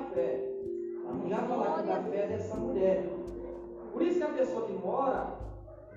é 0.00 0.14
fé. 0.14 0.50
Vamos 1.04 1.28
já 1.28 1.38
falar 1.38 1.82
da 1.82 2.02
fé 2.02 2.26
dessa 2.26 2.56
mulher. 2.56 3.04
Por 3.92 4.02
isso 4.02 4.18
que 4.18 4.24
a 4.24 4.28
pessoa 4.28 4.66
que 4.66 4.72
mora, 4.72 5.34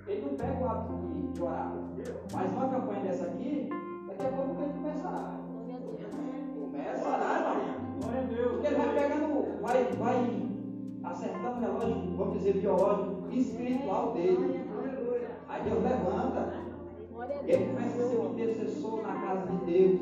ele 0.08 0.22
não 0.22 0.36
pega 0.36 0.60
o 0.60 0.70
hábito 0.70 1.32
de, 1.34 1.42
orar. 1.42 1.74
Mas 2.32 2.52
uma 2.52 2.70
campanha 2.70 3.02
dessa 3.02 3.26
aqui, 3.26 3.70
daqui 4.08 4.26
a 4.26 4.30
pouco 4.30 4.62
ele 4.62 4.74
começa 4.74 5.08
a 5.08 5.12
orar. 5.12 5.40
Começa 6.60 7.08
a 7.08 7.16
orar, 7.16 7.40
irmão. 7.40 8.00
Glória 8.02 8.20
a 8.20 8.24
Deus. 8.24 8.52
Porque 8.52 8.68
ele 8.68 8.76
vai 8.76 8.94
pegando, 8.94 9.62
vai, 9.62 9.84
vai 9.84 10.44
acertando 11.04 11.58
o 11.58 11.60
relógio, 11.60 12.18
vamos 12.18 12.38
dizer, 12.38 12.54
biológico, 12.54 13.28
espiritual 13.32 14.14
dele. 14.14 14.66
Aí 15.48 15.64
Deus 15.64 15.84
levanta. 15.84 16.64
Ele 17.46 17.66
começa 17.68 18.04
a 18.04 18.10
ser 18.10 18.18
um 18.18 18.34
intercessor 18.34 19.02
na 19.04 19.22
casa 19.22 19.48
de 19.48 19.72
Deus, 19.72 20.02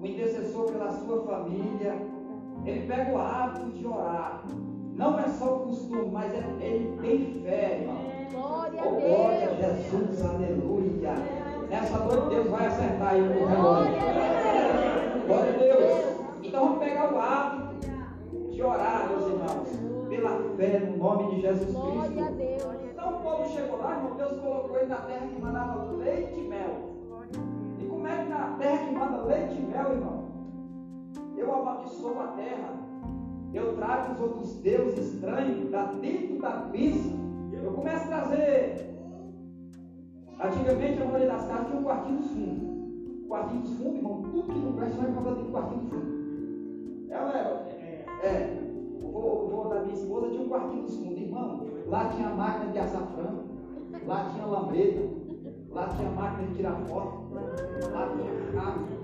um 0.00 0.06
intercessor 0.06 0.72
pela 0.72 0.92
sua 0.92 1.24
família. 1.24 2.15
Ele 2.64 2.86
pega 2.86 3.12
o 3.12 3.18
hábito 3.18 3.70
de 3.70 3.86
orar. 3.86 4.42
Não 4.94 5.18
é 5.18 5.28
só 5.28 5.56
o 5.56 5.60
costume, 5.60 6.10
mas 6.10 6.32
é, 6.32 6.42
ele 6.60 6.96
tem 7.02 7.42
fé, 7.42 7.80
irmão. 7.80 8.16
Glória 8.32 8.82
oh, 8.84 8.88
a 8.88 9.00
glória 9.00 9.50
a 9.50 9.54
Deus. 9.54 9.76
Jesus, 9.90 10.24
aleluia. 10.24 11.14
Nessa 11.68 11.98
noite 11.98 12.28
Deus 12.28 12.48
vai 12.48 12.66
acertar 12.66 13.08
aí 13.08 13.20
no 13.20 13.46
relógio. 13.46 13.92
Glória 15.26 15.54
a 15.54 15.58
Deus. 15.58 16.16
Então 16.42 16.64
vamos 16.64 16.78
pegar 16.78 17.12
o 17.12 17.18
hábito 17.18 17.66
de 18.50 18.62
orar, 18.62 19.08
meus 19.10 19.26
irmãos, 19.26 20.08
pela 20.08 20.56
fé 20.56 20.78
no 20.80 20.96
nome 20.96 21.34
de 21.34 21.42
Jesus 21.42 21.72
Glória 21.72 22.24
a 22.24 22.32
Cristo. 22.32 22.34
Deus. 22.36 22.76
Então 22.90 23.16
o 23.16 23.20
povo 23.20 23.48
chegou 23.54 23.78
lá, 23.78 23.96
irmão, 23.96 24.16
Deus 24.16 24.40
colocou 24.40 24.78
ele 24.78 24.86
na 24.86 24.96
terra 24.96 25.26
que 25.26 25.40
mandava 25.40 25.75
Eu 31.46 31.54
amaldiçoo 31.54 32.20
a 32.20 32.26
terra. 32.28 32.74
Eu 33.54 33.76
trago 33.76 34.14
os 34.14 34.20
outros 34.20 34.54
deuses 34.62 35.14
estranhos 35.14 35.70
da 35.70 35.84
dentro 35.92 36.40
da 36.40 36.50
pista. 36.72 37.16
Eu 37.52 37.72
começo 37.72 38.04
a 38.04 38.08
trazer. 38.08 38.96
Antigamente 40.42 41.00
a 41.00 41.04
maioria 41.04 41.28
das 41.28 41.46
casas 41.46 41.66
tinha 41.68 41.78
um 41.78 41.84
quartinho 41.84 42.18
dos 42.18 42.30
fundos. 42.32 43.28
Quartinho 43.28 43.60
dos 43.60 43.70
fundos, 43.78 43.94
irmão, 43.94 44.22
tudo 44.22 44.52
que 44.52 44.58
não 44.58 44.72
presta 44.72 45.02
vai 45.02 45.12
para 45.12 45.22
dentro 45.22 45.44
do 45.44 45.52
quartinho 45.52 45.80
dos 45.80 45.90
fundos. 45.90 47.10
É, 47.10 47.14
é, 47.14 48.26
é. 48.26 48.62
O 49.02 49.48
vô, 49.48 49.68
da 49.68 49.82
minha 49.82 49.94
esposa 49.94 50.28
tinha 50.28 50.42
um 50.42 50.48
quartinho 50.48 50.82
dos 50.82 50.96
fundos, 50.96 51.22
irmão. 51.22 51.66
Lá 51.86 52.08
tinha 52.08 52.28
máquina 52.30 52.72
de 52.72 52.78
açafrão, 52.80 53.44
lá 54.04 54.30
tinha 54.32 54.46
lambreta, 54.46 55.08
lá 55.70 55.88
tinha 55.90 56.10
máquina 56.10 56.48
de 56.48 56.54
tirar 56.56 56.74
foto, 56.86 57.28
lá 57.92 58.08
tinha 58.08 58.52
chave. 58.52 58.96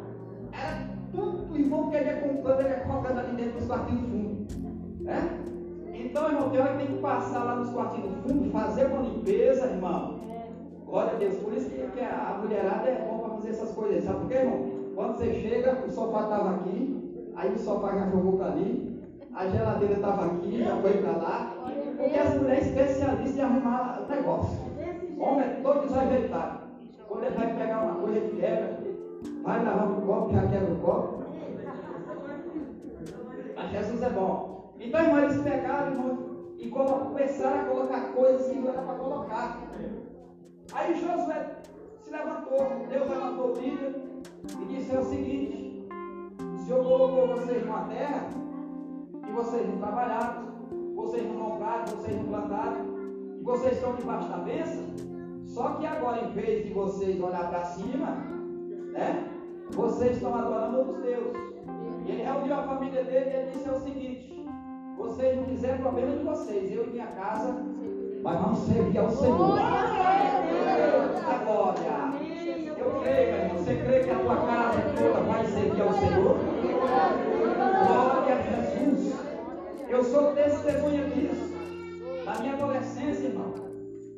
Era 0.53 1.02
tudo, 1.13 1.57
irmão, 1.57 1.91
que 1.91 1.97
ele 1.97 2.07
ia 2.07 2.21
comprando, 2.21 2.61
ele 2.61 2.69
ia 2.71 2.81
colocando 2.81 3.19
ali 3.21 3.37
dentro 3.37 3.53
dos 3.53 3.67
quartinhos 3.67 4.03
do 4.03 4.09
fundo. 4.09 5.09
É? 5.09 5.53
Então, 5.95 6.29
irmão, 6.29 6.51
tem 6.51 6.61
hora 6.61 6.73
que 6.73 6.87
tem 6.87 6.97
que 6.97 7.03
passar 7.03 7.45
lá 7.45 7.57
nos 7.57 7.71
quartinhos 7.71 8.11
do 8.11 8.23
fundo, 8.23 8.51
fazer 8.51 8.87
uma 8.87 9.03
limpeza, 9.03 9.67
irmão. 9.67 10.21
Glória 10.87 11.13
a 11.13 11.17
Deus. 11.17 11.37
Por 11.37 11.53
isso 11.55 11.71
que, 11.71 12.01
a 12.01 12.39
mulherada 12.43 12.89
é 12.89 13.07
bom 13.09 13.19
para 13.19 13.35
fazer 13.37 13.51
essas 13.51 13.71
coisas. 13.71 14.05
Sabe 14.05 14.21
por 14.21 14.29
quê, 14.29 14.35
irmão? 14.35 14.71
Quando 14.95 15.17
você 15.17 15.33
chega, 15.35 15.85
o 15.87 15.91
sofá 15.91 16.23
estava 16.25 16.51
aqui, 16.57 17.33
aí 17.35 17.53
o 17.53 17.59
sofá 17.59 17.95
já 17.95 18.11
jogou 18.11 18.37
para 18.37 18.53
ali, 18.53 19.03
a 19.35 19.47
geladeira 19.47 19.95
estava 19.95 20.27
aqui, 20.27 20.63
já 20.63 20.77
foi 20.77 20.93
para 20.99 21.13
lá. 21.13 21.55
Porque 21.97 22.19
as 22.19 22.35
mulheres 22.35 22.67
especialistas 22.67 23.37
em 23.37 23.41
arrumar 23.41 24.07
negócio. 24.09 24.59
Homem 25.19 25.45
é 25.45 25.61
todo 25.63 25.87
desajeitado. 25.87 26.59
Quando 27.09 27.25
ele 27.25 27.37
vai 27.37 27.55
pegar 27.55 27.85
uma 27.85 27.95
coisa, 27.95 28.19
ele 28.19 28.41
quebra. 28.41 28.92
Vai 29.43 29.65
lavar 29.65 29.91
um 29.91 30.01
copo, 30.03 30.33
já 30.33 30.47
quebra 30.47 30.73
o 30.73 30.79
copo. 30.79 31.25
Mas 33.57 33.71
Jesus 33.71 34.03
é 34.03 34.11
bom. 34.11 34.75
Então, 34.79 35.01
irmão, 35.01 35.19
eles 35.19 35.43
pegaram 35.43 36.19
e 36.59 36.69
começaram 36.69 37.61
a 37.61 37.65
colocar 37.65 38.13
coisas 38.13 38.49
que 38.49 38.59
não 38.59 38.69
era 38.69 38.83
para 38.83 38.95
colocar. 38.95 39.59
Aí 40.73 40.95
Josué 40.95 41.57
se 42.01 42.11
levantou, 42.11 42.87
Deus 42.89 43.11
levantou 43.11 43.51
o 43.51 43.61
líder 43.61 43.95
e 44.61 44.65
disse 44.67 44.95
é 44.95 45.01
o 45.01 45.05
seguinte: 45.05 45.89
o 46.41 46.59
Senhor 46.59 46.85
colocou 46.85 47.29
vocês 47.29 47.67
numa 47.67 47.85
terra 47.85 48.29
e 49.29 49.33
vocês 49.33 49.69
não 49.69 49.79
trabalharam, 49.79 50.47
vocês 50.95 51.27
não 51.27 51.37
compraram, 51.37 51.85
vocês 51.87 52.17
não 52.17 52.25
plantaram, 52.27 52.87
e 53.41 53.43
vocês 53.43 53.75
estão 53.75 53.97
debaixo 53.97 54.29
da 54.29 54.39
bênção. 54.39 54.85
Só 55.45 55.75
que 55.75 55.87
agora, 55.87 56.25
em 56.25 56.33
vez 56.33 56.65
de 56.65 56.73
vocês 56.73 57.21
olhar 57.21 57.51
para 57.51 57.65
cima, 57.65 58.42
né? 58.93 59.29
Vocês 59.71 60.13
estão 60.13 60.35
adorando 60.35 60.79
outros 60.79 61.03
deuses. 61.03 61.33
E 62.07 62.11
ele 62.11 62.23
reuniu 62.23 62.55
a 62.55 62.63
família 62.63 63.05
dele 63.05 63.31
e 63.31 63.35
ele 63.35 63.51
disse 63.51 63.69
é 63.69 63.73
o 63.73 63.81
seguinte: 63.81 64.47
vocês 64.97 65.37
não 65.37 65.45
quiserem 65.45 65.81
problema 65.81 66.17
de 66.17 66.25
vocês, 66.25 66.73
eu 66.73 66.87
e 66.87 66.91
minha 66.91 67.07
casa, 67.07 67.57
mas 68.23 68.41
vamos 68.41 68.59
servir 68.61 68.99
ao 68.99 69.11
Senhor. 69.11 69.37
Glória 69.37 69.63
a 71.27 71.45
glória. 71.45 71.83
Eu 72.79 73.01
creio, 73.01 73.33
meu 73.33 73.43
irmão. 73.43 73.59
Você 73.59 73.77
crê 73.77 74.01
que 74.01 74.11
a 74.11 74.19
tua 74.19 74.37
casa 74.37 74.81
toda 74.97 75.21
vai 75.21 75.47
servir 75.47 75.83
ao 75.83 75.93
Senhor? 75.95 76.39
Glória 77.87 78.35
a 78.35 78.43
Jesus. 78.43 79.15
Eu 79.89 80.05
sou 80.05 80.33
testemunha 80.33 81.05
disso. 81.11 81.53
Na 82.25 82.39
minha 82.39 82.55
adolescência, 82.55 83.27
irmão, 83.27 83.55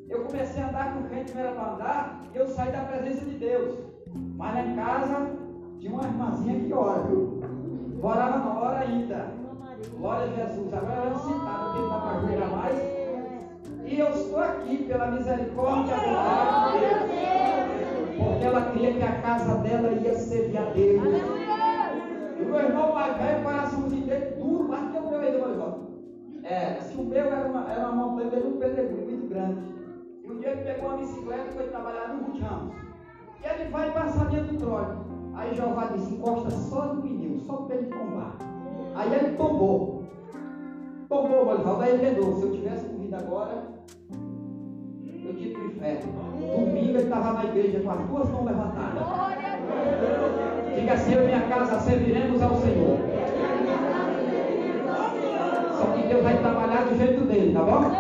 eu 0.09 0.25
comecei 0.25 0.63
a 0.63 0.69
andar 0.69 0.95
com 0.95 1.09
quem 1.09 1.25
não 1.25 1.41
era 1.41 1.53
para 1.53 1.73
andar 1.75 2.23
e 2.33 2.37
eu 2.37 2.47
saí 2.49 2.73
da 2.73 2.81
presença 2.81 3.25
de 3.25 3.39
Deus. 3.39 3.94
Mas 4.37 4.67
em 4.67 4.77
casa 4.77 5.31
tinha 5.79 5.93
uma 5.93 6.05
irmãzinha 6.05 6.61
que 6.61 6.73
ora, 6.73 7.03
viu? 7.03 7.41
Orava 8.03 8.39
na 8.39 8.61
hora 8.61 8.79
ainda. 8.81 9.33
Glória 9.99 10.25
a 10.25 10.47
Jesus. 10.47 10.73
Agora 10.73 10.93
ela 10.93 11.19
sentada, 11.19 11.65
porque 11.65 11.81
não 11.81 11.91
dá 11.91 11.99
para 11.99 12.11
ajoelhar 12.19 12.51
mais. 12.51 12.79
E 13.85 13.99
eu 13.99 14.11
estou 14.11 14.41
aqui 14.41 14.85
pela 14.85 15.11
misericórdia 15.11 15.95
bondade 15.97 16.79
de 16.79 16.89
Deus. 17.13 18.25
Porque 18.25 18.45
ela 18.45 18.61
queria 18.71 18.93
que 18.93 19.03
a 19.03 19.21
casa 19.21 19.57
dela 19.59 19.93
ia 19.93 20.15
servir 20.15 20.59
a 20.59 20.65
Deus. 20.71 21.03
E 22.39 22.43
o 22.43 22.47
meu 22.47 22.61
irmão 22.61 22.93
mais 22.95 23.17
velho, 23.17 23.41
o 23.41 23.45
coraçãozinho 23.45 24.07
dele 24.07 24.37
duro, 24.37 24.69
mais 24.69 24.91
que 24.91 24.99
o 24.99 25.11
meu 25.11 25.23
irmão. 25.23 25.89
É, 26.43 26.75
se 26.81 26.97
o 26.97 27.05
meu 27.05 27.25
era 27.25 27.49
uma, 27.49 27.71
era 27.71 27.89
uma 27.89 28.07
montanha 28.07 28.31
dele, 28.31 28.49
um 28.49 28.59
pedregulho 28.59 29.07
muito 29.07 29.29
grande. 29.29 29.63
E 30.23 30.31
um 30.31 30.39
dia 30.39 30.51
ele 30.51 30.63
pegou 30.63 30.91
uma 30.91 30.99
bicicleta 30.99 31.49
e 31.49 31.53
foi 31.55 31.69
trabalhar 31.69 32.09
no 32.09 32.33
de 32.33 32.41
Ramos. 32.41 32.84
E 33.45 33.47
ele 33.47 33.71
vai 33.71 33.91
passar 33.91 34.25
dentro 34.31 34.55
do 34.55 34.59
tróleo. 34.59 35.05
Aí 35.35 35.55
Jeová 35.55 35.91
disse, 35.93 36.15
encosta 36.15 36.51
só 36.51 36.95
no 36.95 37.03
pneu, 37.03 37.39
só 37.41 37.57
para 37.57 37.77
ele 37.77 37.87
tombar. 37.89 38.37
Aí 38.95 39.13
ele 39.13 39.37
tombou. 39.37 40.05
Tombou, 41.09 41.45
Molivaldo, 41.45 41.83
aí 41.83 41.93
ele 41.93 42.07
lembrou, 42.07 42.37
se 42.37 42.43
eu 42.45 42.53
tivesse 42.53 42.87
corrido 42.87 43.15
agora, 43.15 43.65
eu 45.25 45.37
tinha 45.37 45.53
pro 45.53 45.67
inferno. 45.67 46.13
Domingo 46.41 46.91
ele 46.91 47.03
estava 47.03 47.33
na 47.35 47.45
igreja 47.45 47.81
com 47.81 47.91
as 47.91 48.01
duas 48.07 48.31
mãos 48.31 48.45
levantadas. 48.47 49.03
Diga 50.75 50.93
assim, 50.95 51.13
eu 51.13 51.23
e 51.23 51.27
minha 51.27 51.43
casa 51.43 51.81
serviremos 51.81 52.41
ao 52.41 52.55
Senhor. 52.57 52.99
Só 55.77 55.85
que 55.93 56.09
Deus 56.09 56.23
vai 56.23 56.39
trabalhar 56.39 56.85
do 56.85 56.97
jeito 56.97 57.25
dele, 57.25 57.53
tá 57.53 57.63
bom? 57.63 57.91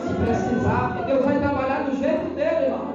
Se 0.00 0.14
precisar, 0.14 1.04
Deus 1.06 1.24
vai 1.24 1.38
trabalhar 1.38 1.84
do 1.84 1.96
jeito 1.96 2.34
dele, 2.34 2.64
irmão. 2.66 2.93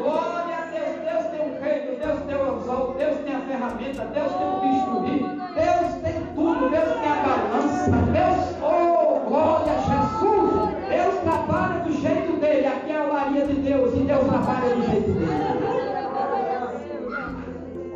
Glória 0.00 0.56
a 0.56 0.64
Deus, 0.70 0.96
Deus 1.04 1.24
tem 1.26 1.40
um 1.40 1.60
reino, 1.60 1.98
Deus 1.98 2.20
tem 2.22 2.34
o 2.34 2.54
anzol, 2.54 2.94
Deus 2.94 3.18
tem 3.18 3.36
a 3.36 3.40
ferramenta, 3.40 4.04
Deus 4.06 4.32
tem 4.32 4.48
o 4.48 4.60
bisturi, 4.60 5.18
Deus 5.54 5.94
tem 6.02 6.26
tudo, 6.34 6.70
Deus 6.70 6.92
tem 7.00 7.08
a 7.10 7.16
balança, 7.22 7.90
Deus, 7.90 8.56
oh 8.62 9.20
glória 9.28 9.72
a 9.74 9.76
Jesus, 9.76 10.52
Deus 10.88 11.14
trabalha 11.22 11.80
do 11.84 11.92
jeito 11.92 12.32
dele, 12.40 12.66
aqui 12.66 12.92
é 12.92 12.96
a 12.96 13.12
Maria 13.12 13.46
de 13.46 13.54
Deus 13.54 13.94
e 13.94 14.00
Deus 14.00 14.26
trabalha 14.26 14.74
do 14.74 14.82
jeito 14.90 15.12
dele. 15.12 15.30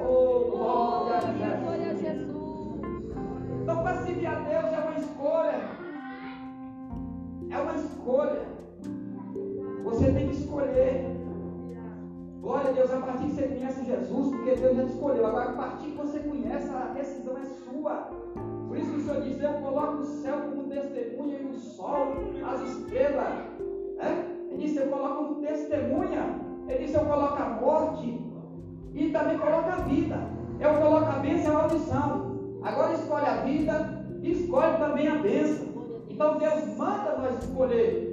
Oh 0.06 0.50
glória 0.50 1.16
a 1.16 1.94
Jesus. 1.94 2.80
Então 3.62 3.82
para 3.82 3.96
servir 4.02 4.26
a 4.26 4.34
Deus 4.34 4.64
é 4.64 4.78
uma 4.78 4.98
escolha, 4.98 5.60
é 7.50 7.58
uma 7.58 7.74
escolha. 7.76 8.63
Glória 12.44 12.68
a 12.68 12.72
Deus, 12.74 12.92
a 12.92 12.98
partir 12.98 13.24
que 13.24 13.32
você 13.36 13.48
conhece 13.48 13.84
Jesus, 13.86 14.28
porque 14.28 14.54
Deus 14.54 14.76
já 14.76 14.84
te 14.84 14.90
escolheu. 14.90 15.26
Agora, 15.26 15.48
a 15.48 15.52
partir 15.54 15.86
que 15.92 15.96
você 15.96 16.18
conhece, 16.18 16.68
a 16.68 16.92
decisão 16.92 17.38
é 17.38 17.44
sua. 17.44 18.10
Por 18.68 18.76
isso 18.76 18.90
que 18.90 18.96
o 18.98 19.00
Senhor 19.00 19.22
diz: 19.22 19.40
Eu 19.40 19.54
coloco 19.54 20.02
o 20.02 20.04
céu 20.04 20.36
como 20.50 20.68
testemunha 20.68 21.38
e 21.38 21.46
o 21.46 21.54
sol, 21.54 22.08
as 22.46 22.60
estrelas. 22.60 23.32
Né? 23.96 24.26
Ele 24.50 24.58
disse: 24.58 24.78
Eu 24.78 24.88
coloco 24.88 25.24
como 25.24 25.40
testemunha. 25.40 26.38
Ele 26.68 26.84
disse: 26.84 26.94
Eu 26.94 27.06
coloco 27.06 27.42
a 27.42 27.48
morte 27.48 28.22
e 28.92 29.08
também 29.08 29.38
coloco 29.38 29.68
a 29.70 29.76
vida. 29.76 30.18
Eu 30.60 30.74
coloco 30.74 31.06
a 31.06 31.18
bênção 31.20 31.50
e 31.50 31.56
a 31.56 31.62
audição. 31.62 32.60
Agora 32.62 32.92
escolhe 32.92 33.24
a 33.24 33.36
vida 33.36 34.06
e 34.20 34.32
escolhe 34.32 34.76
também 34.76 35.08
a 35.08 35.14
bênção. 35.14 35.66
Então 36.10 36.36
Deus 36.36 36.76
manda 36.76 37.16
nós 37.16 37.42
escolher. 37.42 38.10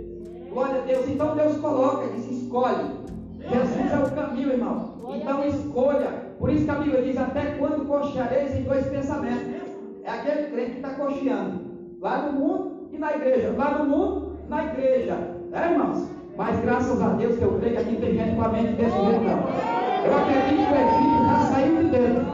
Glória 0.50 0.82
a 0.82 0.86
Deus. 0.86 1.06
Então 1.10 1.36
Deus 1.36 1.58
coloca, 1.58 2.08
diz: 2.14 2.32
Escolhe. 2.32 3.02
Jesus 3.50 3.92
é 3.92 3.98
o 3.98 4.12
caminho, 4.12 4.52
irmão. 4.52 4.94
Então 5.16 5.48
escolha. 5.48 6.32
Por 6.40 6.50
isso 6.50 6.66
que 6.66 6.72
a 6.72 6.76
Bíblia 6.76 7.02
diz: 7.02 7.18
Até 7.18 7.56
quando 7.58 7.88
cocheareis 7.88 8.56
em 8.56 8.64
dois 8.64 8.86
pensamentos? 8.88 9.72
É 10.04 10.12
aquele 10.12 10.48
crente 10.52 10.72
que 10.72 10.78
está 10.78 10.90
cocheando. 10.92 11.62
Lá 12.00 12.24
no 12.24 12.40
mundo 12.40 12.90
e 12.92 12.98
na 12.98 13.16
igreja. 13.16 13.54
Lá 13.58 13.78
no 13.78 13.86
mundo, 13.86 14.38
na 14.50 14.66
igreja. 14.66 15.18
É, 15.54 15.72
irmãos? 15.72 16.10
Mas 16.38 16.60
graças 16.62 17.02
a 17.02 17.10
Deus 17.10 17.38
que 17.38 17.44
eu 17.44 17.60
creio 17.60 17.76
que 17.76 17.82
aqui 17.82 17.96
tem 17.98 18.16
gente 18.16 18.36
com 18.36 18.42
a 18.42 18.48
mente 18.50 18.74
desse 18.74 18.98
jeito. 18.98 19.72
Eu 20.04 20.18
acredito 20.18 20.68
que 20.68 20.74
o 20.74 20.82
Egito 20.82 21.26
já 21.28 21.40
saiu 21.52 21.78
de 21.78 21.90
dentro. 21.90 22.26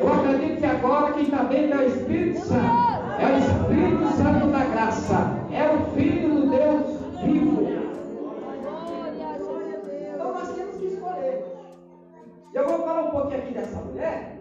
Eu 0.00 0.12
acredito 0.12 0.58
que 0.58 0.66
agora 0.66 1.12
quem 1.12 1.22
está 1.22 1.42
dentro 1.44 1.78
é 1.78 1.84
o 1.84 1.86
Espírito 1.86 2.40
Santo. 2.40 2.92
É 3.20 3.26
o 3.26 3.38
Espírito 3.38 4.06
Santo 4.16 4.46
da 4.48 4.64
graça. 4.64 5.36
É 5.52 5.70
o 5.70 5.94
Filho 5.94 6.34
do 6.34 6.50
Deus 6.50 7.02
vivo. 7.22 7.81
Eu 12.54 12.68
vou 12.68 12.86
falar 12.86 13.04
um 13.04 13.10
pouquinho 13.10 13.38
aqui 13.38 13.54
dessa 13.54 13.80
mulher, 13.80 14.38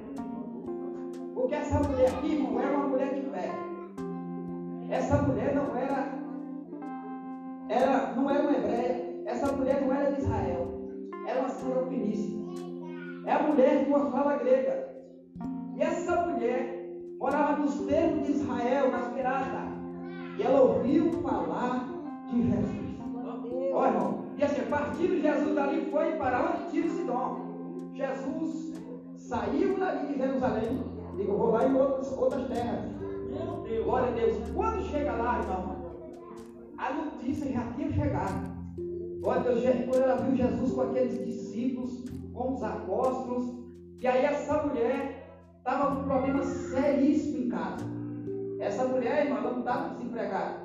porque 1.34 1.56
essa 1.56 1.80
mulher 1.80 2.10
aqui, 2.10 2.36
irmão, 2.36 2.62
era 2.62 2.75
uma 2.75 2.88
mulher 2.90 3.13
de 3.13 3.22
fé. 3.22 3.50
Essa 4.90 5.22
mulher 5.22 5.56
não 5.56 5.74
era, 5.78 6.12
era 7.69 8.13
não 8.13 8.30
era 8.30 8.42
uma 8.42 8.52
hebreia, 8.52 9.24
essa 9.25 9.50
mulher 9.54 9.81
não 9.81 9.94
era 9.94 10.12
de 10.12 10.19
Israel, 10.19 10.81
era 11.25 11.40
uma 11.40 11.50
serofinícia. 11.50 12.38
É 13.28 13.31
a 13.31 13.44
mulher 13.44 13.86
de 13.86 13.90
uma 13.90 14.12
fala 14.12 14.36
grega. 14.36 14.90
E 15.78 15.81
essa 15.81 16.25
mulher 16.25 16.86
morava 17.18 17.62
nos 17.62 17.80
termos 17.86 18.28
de 18.28 18.34
Israel, 18.34 18.92
nas 18.92 19.07
piratas. 19.14 19.69
E 20.38 20.44
ela 20.44 20.60
ouviu 20.60 21.14
falar 21.22 21.88
de 22.30 22.42
Jesus. 22.42 22.81
Saiu 29.42 29.80
dali 29.80 30.08
de 30.08 30.18
Jerusalém, 30.20 30.84
digo, 31.18 31.36
vou 31.36 31.52
lá 31.52 31.68
em 31.68 31.76
outras, 31.76 32.12
outras 32.18 32.48
terras. 32.48 32.92
Glória 33.84 34.10
a 34.10 34.12
Deus. 34.12 34.38
Quando 34.54 34.84
chega 34.84 35.14
lá, 35.14 35.40
irmão, 35.40 35.76
a 36.78 36.94
notícia 36.94 37.52
já 37.52 37.64
tinha 37.74 37.92
chegado. 37.92 38.52
Glória 39.22 39.42
a 39.42 39.44
Deus, 39.46 39.86
quando 39.90 40.04
ela 40.04 40.16
viu 40.18 40.36
Jesus 40.36 40.74
com 40.74 40.82
aqueles 40.82 41.26
discípulos, 41.26 42.04
com 42.34 42.54
os 42.54 42.64
apóstolos, 42.64 43.46
e 44.00 44.08
aí 44.08 44.26
essa 44.26 44.62
mulher 44.64 45.28
estava 45.58 45.96
com 45.96 46.02
um 46.02 46.04
problema 46.04 46.44
seríssimo 46.44 47.46
em 47.46 47.50
casa. 47.50 47.86
Essa 48.60 48.86
mulher, 48.86 49.26
irmão, 49.26 49.40
ela 49.40 49.52
não 49.52 49.60
estava 49.60 49.90
desempregada. 49.96 50.58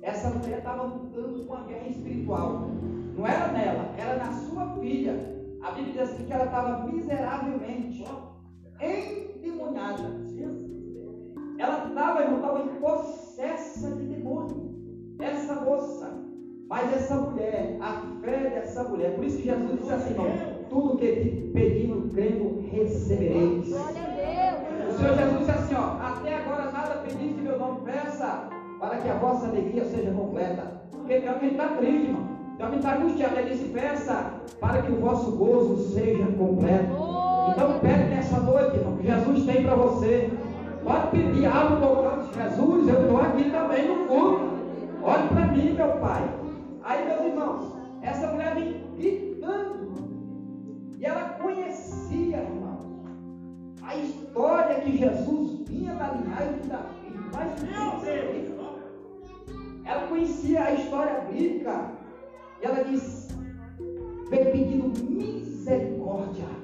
Essa 0.00 0.30
mulher 0.30 0.58
estava 0.58 0.82
lutando 0.84 1.44
com 1.44 1.52
uma 1.52 1.64
guerra 1.64 1.88
espiritual. 1.88 2.70
Não 3.16 3.26
era 3.26 3.48
nela, 3.48 3.90
era 3.98 4.16
na 4.16 4.32
sua 4.32 4.68
filha. 4.76 5.34
A 5.62 5.72
Bíblia 5.72 5.92
diz 5.92 6.02
assim 6.02 6.26
que 6.26 6.32
ela 6.32 6.44
estava 6.44 6.86
miseravelmente 6.86 7.93
endemoniada. 8.80 10.24
Ela 11.58 11.88
estava, 11.88 12.22
irmão, 12.22 12.36
estava 12.36 12.60
em 12.62 12.80
possessa 12.80 13.90
de 13.96 14.04
demônio. 14.04 14.74
Essa 15.20 15.54
moça. 15.54 16.24
Mas 16.68 16.92
essa 16.94 17.16
mulher, 17.16 17.76
a 17.80 18.02
fé 18.20 18.50
dessa 18.50 18.84
mulher. 18.84 19.14
Por 19.14 19.24
isso 19.24 19.36
que 19.36 19.44
Jesus 19.44 19.78
disse 19.78 19.92
assim, 19.92 20.10
irmão, 20.10 20.26
tudo 20.68 20.96
que 20.96 21.12
te 21.12 21.50
pedindo, 21.52 22.10
crendo, 22.10 22.60
recebereis. 22.70 23.68
Glória 23.68 24.02
a 24.02 24.88
O. 24.88 24.98
Senhor 24.98 25.16
Jesus 25.16 25.38
disse 25.38 25.50
assim, 25.50 25.74
ó, 25.74 25.98
até 26.00 26.36
agora 26.36 26.72
nada 26.72 27.02
pedis 27.02 27.38
em 27.38 27.42
meu 27.42 27.58
nome, 27.58 27.82
peça, 27.84 28.48
para 28.80 28.96
que 28.96 29.08
a 29.08 29.14
vossa 29.14 29.46
alegria 29.46 29.84
seja 29.84 30.10
completa. 30.10 30.82
Porque 30.90 31.20
tem 31.20 31.28
alguém 31.28 31.50
que 31.50 31.56
está 31.56 31.68
triste, 31.76 32.06
irmão. 32.08 32.28
Tem 32.56 32.66
alguém 32.66 32.80
que 32.80 32.86
está 32.86 32.98
angustiado. 32.98 33.38
Ele 33.38 33.50
disse, 33.50 33.68
peça, 33.68 34.32
para 34.58 34.82
que 34.82 34.90
o 34.90 35.00
vosso 35.00 35.32
gozo 35.32 35.76
seja 35.92 36.26
completo. 36.26 36.92
Então 37.50 37.78
pede 37.80 38.04
nessa 38.10 38.40
noite, 38.40 38.76
irmão, 38.76 38.96
que 38.96 39.06
Jesus 39.06 39.44
tem 39.44 39.62
para 39.64 39.74
você. 39.74 40.30
Pode 40.82 41.08
pedir, 41.08 41.46
abre 41.46 41.74
o 41.74 41.80
bocão, 41.80 42.32
Jesus, 42.32 42.88
eu 42.88 43.00
estou 43.02 43.20
aqui 43.20 43.50
também 43.50 43.88
no 43.88 44.06
culto. 44.06 44.54
Olhe 45.02 45.28
para 45.28 45.46
mim, 45.46 45.72
meu 45.72 45.88
Pai. 45.98 46.28
Aí, 46.82 47.06
meus 47.06 47.20
irmãos, 47.22 47.72
essa 48.02 48.26
mulher 48.28 48.54
vem 48.54 48.84
gritando. 48.96 49.94
E 50.98 51.04
ela 51.04 51.28
conhecia, 51.40 52.38
irmãos, 52.38 53.04
a 53.82 53.96
história 53.96 54.80
que 54.80 54.98
Jesus 54.98 55.60
vinha 55.66 55.94
da 55.94 56.08
linhagem 56.08 56.60
de 56.60 56.68
Davi. 56.68 56.94
Mas, 57.34 57.62
meu 57.62 58.00
Deus, 58.00 58.54
ela 59.84 60.06
conhecia 60.06 60.64
a 60.64 60.72
história 60.72 61.20
bíblica. 61.30 61.90
E 62.60 62.66
ela 62.66 62.84
diz, 62.84 63.28
veio 64.28 64.52
pedindo 64.52 64.92
misericórdia. 65.02 66.63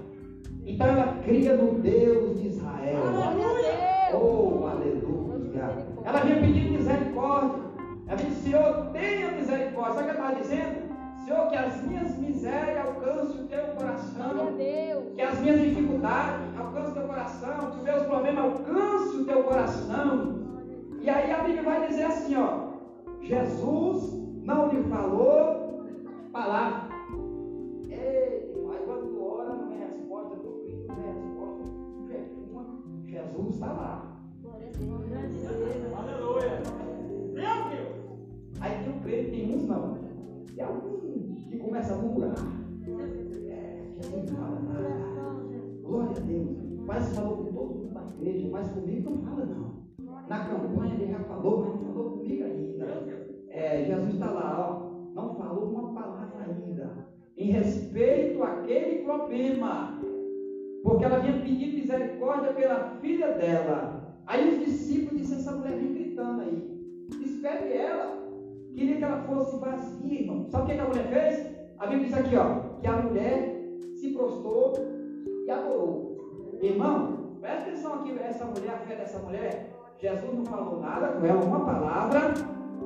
Então 0.67 0.87
ela 0.87 1.19
cria 1.25 1.57
no 1.57 1.79
Deus 1.81 2.41
de 2.41 2.49
Israel. 2.49 3.01
Glória 3.13 3.45
a 3.45 4.11
Deus. 4.11 4.23
Oh, 4.23 4.67
aleluia. 4.67 5.87
Ela 6.05 6.21
vinha 6.21 6.41
pedindo 6.41 6.73
misericórdia. 6.73 7.63
Ela 8.07 8.17
disse, 8.17 8.43
Senhor, 8.43 8.87
tenha 8.93 9.33
misericórdia. 9.33 9.95
Sabe 9.95 10.11
o 10.11 10.13
que 10.13 10.19
ela 10.19 10.29
estava 10.29 10.43
dizendo? 10.43 10.91
Senhor, 11.25 11.49
que 11.49 11.57
as 11.57 11.83
minhas 11.85 12.19
misérias 12.19 12.87
alcancem 12.87 13.41
o 13.41 13.47
teu 13.47 13.65
coração. 13.77 14.57
Que 15.15 15.23
as 15.23 15.39
minhas 15.41 15.61
dificuldades 15.61 16.59
alcancem 16.59 16.91
o 16.91 16.95
teu 16.95 17.05
coração. 17.05 17.71
Que 17.71 17.77
os 17.77 17.83
meus 17.83 18.03
problemas 18.05 18.45
alcancem 18.45 19.21
o 19.21 19.25
teu 19.25 19.45
coração. 19.45 20.41
E 21.01 21.09
aí 21.09 21.33
a 21.33 21.39
Bíblia 21.39 21.63
vai 21.63 21.89
dizer 21.89 22.05
assim, 22.05 22.37
ó. 22.37 22.71
Jesus 23.23 24.13
não 24.45 24.69
lhe 24.69 24.83
falou 24.85 25.85
palavra. 26.33 26.89
Ei, 27.91 28.50
problema. 59.21 59.99
Porque 60.83 61.05
ela 61.05 61.19
vinha 61.19 61.41
pedindo 61.41 61.77
misericórdia 61.77 62.53
pela 62.55 62.97
filha 63.01 63.33
dela. 63.33 64.17
Aí 64.27 64.49
os 64.49 64.65
discípulos 64.65 65.21
disseram, 65.21 65.41
essa 65.41 65.53
mulher 65.53 65.79
vem 65.79 65.95
gritando 65.95 66.41
aí. 66.41 66.81
Espere 67.23 67.73
ela. 67.73 68.19
Queria 68.75 68.97
que 68.97 69.05
ela 69.05 69.23
fosse 69.25 69.59
vazia, 69.59 70.21
irmão. 70.21 70.47
Sabe 70.49 70.65
o 70.65 70.67
que 70.67 70.75
que 70.75 70.81
a 70.81 70.89
mulher 70.89 71.07
fez? 71.09 71.51
A 71.79 71.87
Bíblia 71.87 72.09
diz 72.09 72.17
aqui, 72.17 72.37
ó, 72.37 72.79
que 72.81 72.87
a 72.87 72.97
mulher 72.97 73.63
se 73.97 74.13
prostrou 74.13 74.73
e 75.47 75.51
adorou. 75.51 76.59
Irmão, 76.63 77.37
presta 77.41 77.71
atenção 77.71 77.95
aqui, 77.95 78.19
essa 78.19 78.45
mulher, 78.45 78.75
a 78.75 78.79
fé 78.79 78.97
dessa 78.97 79.19
mulher. 79.19 79.71
Jesus 79.99 80.35
não 80.35 80.45
falou 80.47 80.81
nada 80.81 81.09
com 81.09 81.27
ela, 81.27 81.45
uma 81.45 81.65
palavra. 81.65 82.35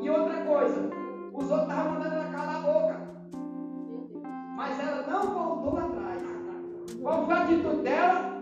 E 0.01 0.11
outra 0.11 0.45
coisa, 0.45 0.91
os 1.33 1.51
outros 1.51 1.69
estavam 1.69 1.93
mandando 1.93 2.15
ela 2.15 2.33
calar 2.33 2.57
a 2.57 2.73
boca. 2.73 3.05
Mas 4.57 4.81
ela 4.81 5.07
não 5.07 5.23
voltou 5.23 5.79
atrás. 5.79 6.14
Qual 7.03 7.27
foi 7.27 7.35
a 7.35 7.43
atitude 7.43 7.83
dela? 7.83 8.41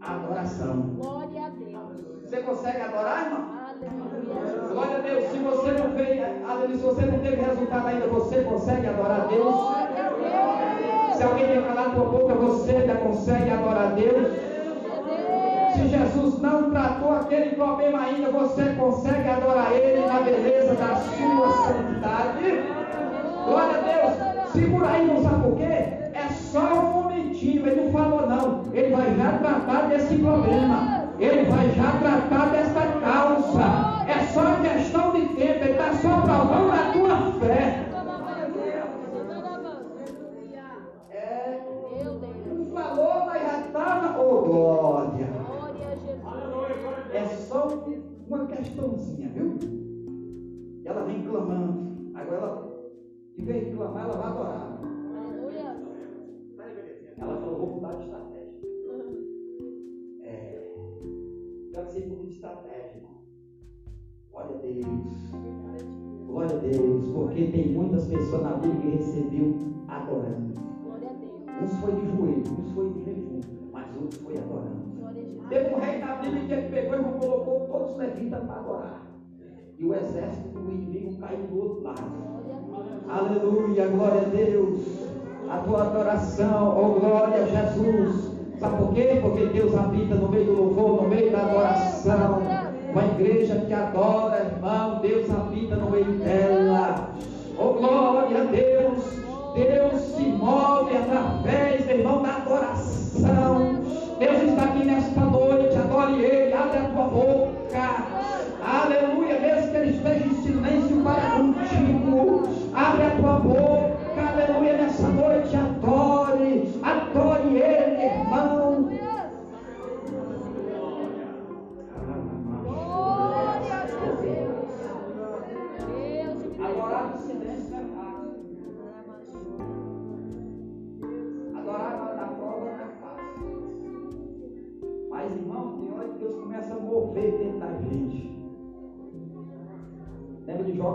Adoração. 0.00 0.76
Glória 0.96 1.46
a 1.46 1.48
Deus. 1.50 2.08
Você 2.24 2.36
consegue 2.42 2.80
adorar, 2.80 3.24
irmão? 3.24 3.58
Aleluia. 3.68 4.68
Glória 4.72 4.96
a 4.96 5.00
Deus. 5.00 5.24
Se 5.30 5.38
você 5.38 5.72
não 5.72 5.90
fez, 5.92 6.48
aleluia, 6.48 6.76
se 6.76 6.84
você 6.84 7.06
não 7.06 7.18
teve 7.20 7.42
resultado 7.42 7.86
ainda, 7.86 8.06
você 8.06 8.42
consegue 8.42 8.86
adorar 8.86 9.22
a 9.22 9.24
Deus? 9.24 9.54
Glória 9.54 10.06
a 10.06 10.10
Deus. 10.10 11.16
Se 11.16 11.22
alguém 11.22 11.46
quer 11.46 11.62
falar 11.62 11.86
a 11.86 11.90
tua 11.90 12.04
boca, 12.04 12.34
você 12.34 12.76
ainda 12.76 12.94
consegue 12.96 13.50
adorar 13.50 13.86
a 13.86 13.90
Deus. 13.90 14.28
Se 15.74 15.88
Jesus 15.88 16.38
não 16.40 16.70
tratou 16.70 17.12
aquele 17.12 17.54
problema 17.56 18.02
ainda, 18.02 18.30
você 18.30 18.74
consegue 18.74 19.28
adorar 19.28 19.72
Ele 19.72 20.06
na 20.06 20.20
beleza 20.20 20.74
da 20.74 20.96
sua 20.96 21.66
santidade. 21.66 22.62
Glória 23.44 23.78
a 23.78 23.80
Deus. 23.80 24.52
Segura 24.52 24.88
aí, 24.88 25.06
não 25.06 25.22
sabe 25.22 25.42
por 25.42 25.56
quê? 25.56 25.64
É 25.64 26.28
só 26.52 26.74
um 26.74 26.97
Ele 27.46 27.82
não 27.82 27.92
falou, 27.92 28.26
não. 28.26 28.62
Ele 28.72 28.94
vai 28.94 29.14
já 29.14 29.38
tratar 29.38 29.88
desse 29.88 30.16
problema. 30.18 31.08
Ele 31.18 31.44
vai 31.50 31.70
já 31.70 31.92
tratar 31.98 32.46
dessa 32.50 32.80
causa. 33.00 34.08
É 34.08 34.24
só 34.32 34.56
questão 34.60 35.12
de 35.12 35.26
tempo. 35.34 35.64
Ele 35.64 35.70
está 35.72 35.92
só 35.94 36.20
provando 36.22 36.72
a 36.72 36.92
tua 36.92 37.32
fé. 37.40 37.84
É. 41.10 41.60
Não 42.46 42.64
falou, 42.66 43.26
mas 43.26 43.42
já 43.42 43.60
estava. 43.60 44.20
Oh, 44.20 44.42
glória. 44.42 45.28
É 47.12 47.24
só 47.24 47.68
uma 48.28 48.46
questãozinha, 48.46 49.28
viu? 49.28 49.58
Ela 50.84 51.04
vem 51.04 51.22
clamando. 51.22 52.12
Agora 52.14 52.36
ela, 52.36 52.68
em 53.38 53.44
vez 53.44 53.66
de 53.66 53.76
clamar, 53.76 54.04
ela 54.04 54.16
vai 54.16 54.26
adorar. 54.26 54.78
Ela 57.20 57.36
falou, 57.36 57.58
vou 57.58 57.74
mudar 57.76 57.94
de 57.94 58.04
estratégia. 58.04 58.60
É. 60.22 60.62
Quero 61.72 61.90
ser 61.90 62.06
muito 62.06 62.30
estratégico. 62.30 63.08
Glória 64.30 64.56
a 64.56 64.58
Deus. 64.58 64.86
Glória 66.26 66.56
a 66.56 66.60
Deus. 66.60 67.08
Porque 67.08 67.46
tem 67.48 67.72
muitas 67.72 68.06
pessoas 68.06 68.42
na 68.42 68.54
Bíblia 68.54 68.80
que 68.80 68.96
recebeu 68.96 69.54
adorando. 69.88 70.54
Uns 71.60 71.72
foi 71.80 71.92
de 71.92 72.06
joelho, 72.06 72.44
uns 72.60 72.70
foi 72.72 72.90
de 72.90 73.04
jejum, 73.04 73.40
mas 73.72 73.96
outros 73.96 74.20
foi 74.22 74.38
adorando. 74.38 75.48
Teve 75.48 75.74
um 75.74 75.78
rei 75.78 75.98
na 75.98 76.16
Bíblia 76.16 76.46
que 76.46 76.52
ele 76.52 76.68
pegou 76.68 77.00
e 77.00 77.18
colocou 77.18 77.60
todos 77.66 77.92
os 77.92 77.96
levitas 77.96 78.44
para 78.44 78.60
adorar. 78.60 79.06
E 79.76 79.84
o 79.84 79.94
exército 79.94 80.48
do 80.50 80.70
inimigo 80.70 81.16
caiu 81.18 81.46
do 81.46 81.58
outro 81.58 81.82
lado. 81.82 82.28
Aleluia, 83.08 83.88
glória 83.88 84.20
a 84.20 84.24
Deus. 84.24 84.97
A 85.50 85.58
tua 85.58 85.82
adoração, 85.82 86.76
oh 86.78 87.00
glória 87.00 87.42
a 87.42 87.46
Jesus. 87.46 88.32
Sabe 88.60 88.76
por 88.76 88.92
quê? 88.92 89.18
Porque 89.22 89.46
Deus 89.46 89.74
habita 89.74 90.14
no 90.14 90.28
meio 90.28 90.44
do 90.44 90.52
louvor, 90.52 91.02
no 91.02 91.08
meio 91.08 91.30
da 91.30 91.38
adoração. 91.38 92.42
Uma 92.90 93.04
igreja 93.04 93.56
que 93.66 93.72
adora, 93.72 94.44
irmão, 94.44 95.00
Deus 95.00 95.30
habita 95.30 95.76
no 95.76 95.90
meio 95.90 96.12
dela. 96.18 97.10
Oh 97.58 97.72
glória 97.74 98.42
a 98.42 98.44
Deus. 98.44 99.18
Deus 99.54 100.02
se 100.02 100.22
move 100.22 100.77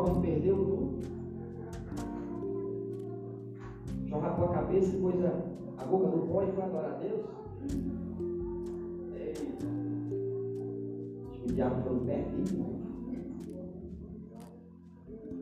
Jó 0.03 0.10
quando 0.10 0.22
perdeu 0.22 0.57
tudo? 0.57 1.00
Jó 4.05 4.19
rapou 4.19 4.45
a 4.50 4.53
cabeça 4.53 4.98
e 4.98 5.00
pôs 5.00 5.24
a, 5.24 5.29
a 5.77 5.86
boca 5.86 6.07
no 6.07 6.27
pó 6.27 6.43
e 6.43 6.51
foi 6.51 6.63
adorar 6.63 6.91
a 6.91 6.98
Deus? 6.98 7.25
Acho 11.31 11.39
que 11.39 11.45
o 11.45 11.53
diabo 11.53 11.81
foi 11.83 12.00
pertinho. 12.05 12.83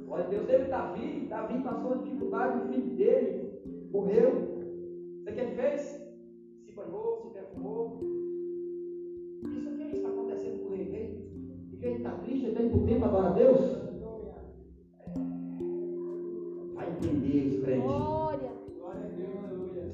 Glória 0.06 0.26
a 0.26 0.30
Deus, 0.30 0.46
teve 0.46 0.66
Davi, 0.66 1.28
Davi 1.28 1.64
passou 1.64 1.98
dificuldade, 1.98 2.60
o 2.60 2.68
filho 2.68 2.96
dele 2.98 3.90
morreu. 3.92 4.32
Você 5.24 5.32
que 5.32 5.40
ele 5.40 5.56
fez? 5.56 5.82
Se 6.66 6.72
banhou, 6.74 7.22
se 7.24 7.30
perfumou. 7.30 8.00
Isso 9.44 9.70
aqui 9.70 9.98
está 9.98 10.10
acontecendo 10.10 10.68
com 10.68 10.74
ele, 10.76 10.96
hein? 10.96 11.26
E 11.72 11.84
ele 11.84 11.96
está 11.96 12.12
triste, 12.12 12.46
ele 12.46 12.56
tem 12.56 12.70
por 12.70 12.86
tempo 12.86 13.06
adora 13.06 13.30
a 13.30 13.34
Deus? 13.34 13.81
Vai 17.02 17.10
entender 17.10 17.48
os 17.48 17.64
crentes. 17.64 17.92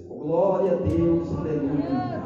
Glória 0.10 0.74
a 0.74 0.76
Deus, 0.76 1.38
aleluia. 1.38 2.22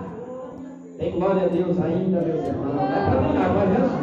Tem 0.98 1.12
glória 1.12 1.44
a 1.44 1.48
Deus 1.50 1.80
ainda, 1.80 2.22
meus 2.22 2.48
irmãos. 2.48 2.76
Não 2.76 2.84
é 2.84 3.06
para 3.06 3.22
mim, 3.22 3.38
agora 3.38 3.70
é 3.70 3.76
Jesus. 3.76 4.02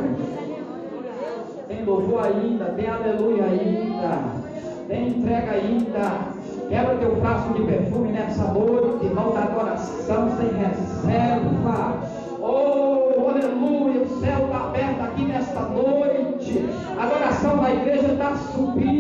Tem 1.67 1.85
louvor 1.85 2.25
ainda, 2.25 2.65
tem 2.67 2.89
aleluia 2.89 3.45
ainda, 3.45 4.23
tem 4.87 5.09
entrega 5.09 5.51
ainda. 5.51 6.39
Quebra 6.69 6.97
teu 6.97 7.17
frasco 7.17 7.55
de 7.55 7.63
perfume 7.65 8.13
nessa 8.13 8.53
noite, 8.53 9.07
irmão 9.07 9.33
da 9.33 9.43
adoração 9.43 10.31
sem 10.37 10.49
reserva. 10.53 12.03
Oh, 12.41 13.29
aleluia, 13.29 14.03
o 14.03 14.21
céu 14.21 14.45
está 14.45 14.65
aberto 14.67 15.01
aqui 15.01 15.25
nesta 15.25 15.61
noite. 15.61 16.69
A 16.97 17.03
adoração 17.05 17.57
da 17.57 17.75
igreja 17.75 18.13
está 18.13 18.37
subindo. 18.37 18.98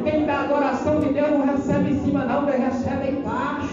Quem 0.00 0.26
dá 0.26 0.40
adoração 0.40 1.00
de 1.00 1.12
Deus 1.12 1.30
não 1.30 1.46
recebe 1.46 1.90
em 1.90 2.04
cima, 2.04 2.24
não, 2.24 2.44
Deus 2.46 2.58
recebe 2.58 3.10
embaixo. 3.10 3.68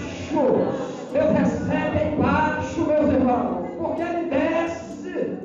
Deus 1.11 1.31
recebe 1.31 2.13
embaixo, 2.13 2.81
meus 2.85 3.13
irmãos, 3.13 3.67
porque 3.77 4.01
Ele 4.01 4.29
desce. 4.29 5.37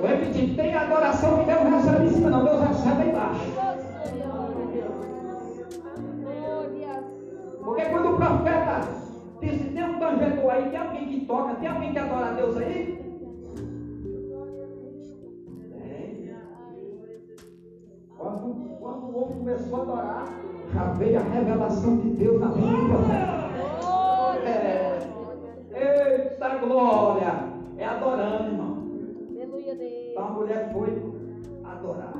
Vou 0.00 0.08
repetir, 0.08 0.56
tem 0.56 0.74
adoração 0.74 1.38
que 1.38 1.44
Deus 1.44 1.62
recebe 1.62 2.06
em 2.06 2.10
cima, 2.10 2.30
não, 2.30 2.44
Deus 2.44 2.60
recebe 2.68 3.10
embaixo. 3.10 3.52
Porque 7.62 7.84
quando 7.84 8.10
o 8.10 8.16
profeta 8.16 8.80
disse, 9.40 9.64
tem 9.64 9.84
um 9.84 9.98
banjador 9.98 10.50
aí, 10.50 10.70
tem 10.70 10.80
alguém 10.80 11.09
toca, 11.30 11.54
tem 11.54 11.68
alguém 11.68 11.92
que 11.92 11.98
adora 11.98 12.26
a 12.26 12.32
Deus 12.32 12.56
aí? 12.56 12.98
Quando, 18.18 18.78
quando 18.80 19.08
o 19.08 19.12
povo 19.12 19.34
começou 19.38 19.76
a 19.76 19.82
adorar, 19.82 20.24
já 20.74 20.92
veio 20.94 21.18
a 21.18 21.22
revelação 21.22 21.96
de 21.98 22.10
Deus 22.10 22.40
na 22.40 22.48
profeta. 22.48 23.20
É. 24.44 24.98
Eita 25.72 26.58
glória! 26.58 27.50
É 27.78 27.84
adorando, 27.86 28.50
irmão. 28.50 28.76
Então 30.10 30.24
a 30.24 30.30
mulher 30.32 30.72
foi 30.72 30.88
adorar. 31.64 32.14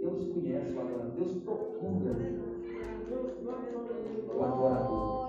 Deus 0.00 0.32
conhece 0.32 0.74
o 0.74 0.80
adorador. 0.80 1.10
Deus 1.16 1.32
procura 1.42 2.14
o 4.34 4.44
adorador. 4.44 5.28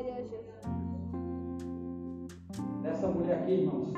Essa 2.84 3.08
mulher 3.08 3.40
aqui, 3.40 3.52
irmãos, 3.52 3.94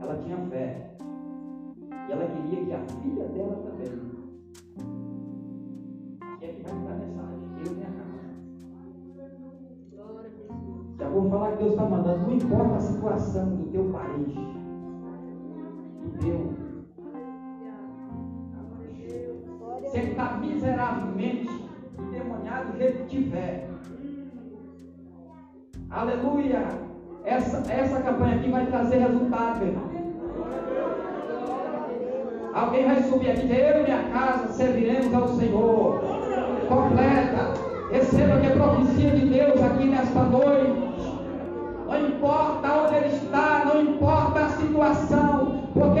ela 0.00 0.16
tinha 0.18 0.36
fé. 0.48 0.96
E 2.08 2.12
ela 2.12 2.26
queria 2.26 2.64
que 2.64 2.72
a 2.72 2.80
filha 3.00 3.24
dela 3.28 3.56
também. 3.56 4.12
Quem 6.38 6.48
é 6.48 6.52
que 6.52 6.62
vai 6.62 6.72
dar 6.72 6.96
mensagem? 6.96 7.38
Eu 7.58 7.72
e 7.72 7.74
minha 7.74 7.90
casa. 7.90 8.12
Já 10.98 11.08
vou 11.08 11.30
falar 11.30 11.52
que 11.52 11.58
Deus 11.58 11.72
está 11.72 11.84
mandando, 11.84 12.26
não 12.26 12.34
importa 12.34 12.74
a 12.74 12.80
situação 12.80 13.56
do 13.56 13.70
teu 13.70 13.84
país, 13.92 14.34
do 16.02 16.18
teu. 16.18 16.62
Ele 19.94 20.10
está 20.10 20.38
miseravelmente 20.38 21.51
do 22.64 22.78
jeito 22.78 23.04
que 23.04 23.16
tiver. 23.16 23.68
Aleluia! 25.90 26.66
Essa, 27.24 27.62
essa 27.72 28.00
campanha 28.00 28.36
aqui 28.36 28.50
vai 28.50 28.66
trazer 28.66 28.98
resultado, 28.98 29.58
meu 29.58 29.68
irmão. 29.68 29.90
Alguém 32.54 32.84
vai 32.84 33.02
subir 33.02 33.30
aqui, 33.30 33.50
eu 33.50 33.80
e 33.80 33.82
minha 33.84 34.02
casa 34.12 34.52
serviremos 34.52 35.14
ao 35.14 35.28
Senhor. 35.28 36.00
Completa. 36.68 37.54
Receba 37.90 38.40
que 38.40 38.46
a 38.46 38.50
profecia 38.50 39.10
de 39.10 39.26
Deus 39.26 39.62
aqui 39.62 39.84
nesta 39.84 40.22
noite. 40.24 40.92
Não 41.86 42.08
importa 42.08 42.72
onde 42.72 42.94
ele 42.94 43.14
está, 43.14 43.64
não 43.66 43.82
importa 43.82 44.40
a 44.40 44.48
situação, 44.48 45.68
porque 45.74 46.00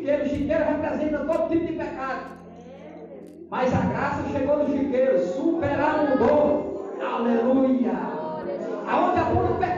Chiqueiro. 0.00 0.24
O 0.24 0.28
chiqueiro 0.28 0.64
representa 0.64 1.18
todo 1.18 1.48
tipo 1.50 1.66
de 1.66 1.72
pecado. 1.72 2.40
Mas 3.50 3.74
a 3.74 3.80
graça 3.80 4.28
chegou 4.30 4.58
no 4.58 4.78
chiqueiro, 4.78 5.18
superando 5.20 6.18
Aleluia. 7.00 7.92
Aonde 8.86 9.20
abunda 9.20 9.50
o 9.52 9.58
pecado, 9.58 9.69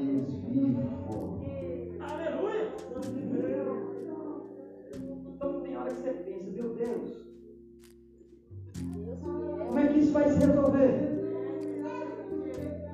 Deus 0.00 0.32
vivo. 0.44 0.80
Aleluia! 2.00 2.68
Então 5.28 5.60
tem 5.60 5.76
hora 5.76 5.90
que 5.90 6.00
você 6.00 6.10
pensa, 6.10 6.50
meu 6.50 6.74
Deus, 6.74 7.26
como 9.66 9.78
é 9.78 9.88
que 9.88 9.98
isso 9.98 10.12
vai 10.12 10.28
se 10.30 10.38
resolver? 10.38 11.20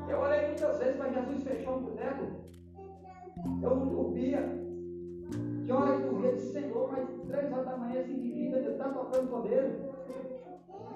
Eu 0.09 0.19
orei 0.19 0.47
muitas 0.47 0.79
vezes, 0.79 0.97
mas 0.99 1.15
Jesus 1.15 1.45
fechou 1.45 1.77
um 1.77 1.83
boneco. 1.83 2.25
Eu 3.63 3.77
não 3.77 3.87
dormia. 3.87 4.43
Que 5.65 5.73
hora 5.73 5.97
que 5.97 6.09
dormia? 6.09 6.33
Disse, 6.33 6.53
Senhor, 6.53 6.91
mas 6.91 7.09
três 7.29 7.53
horas 7.53 7.67
da 7.67 7.77
manhã, 7.77 8.01
assim, 8.01 8.19
de 8.19 8.31
vida, 8.33 8.59
ele 8.59 8.71
está 8.71 8.89
tocando 8.89 9.31
poder. 9.31 9.79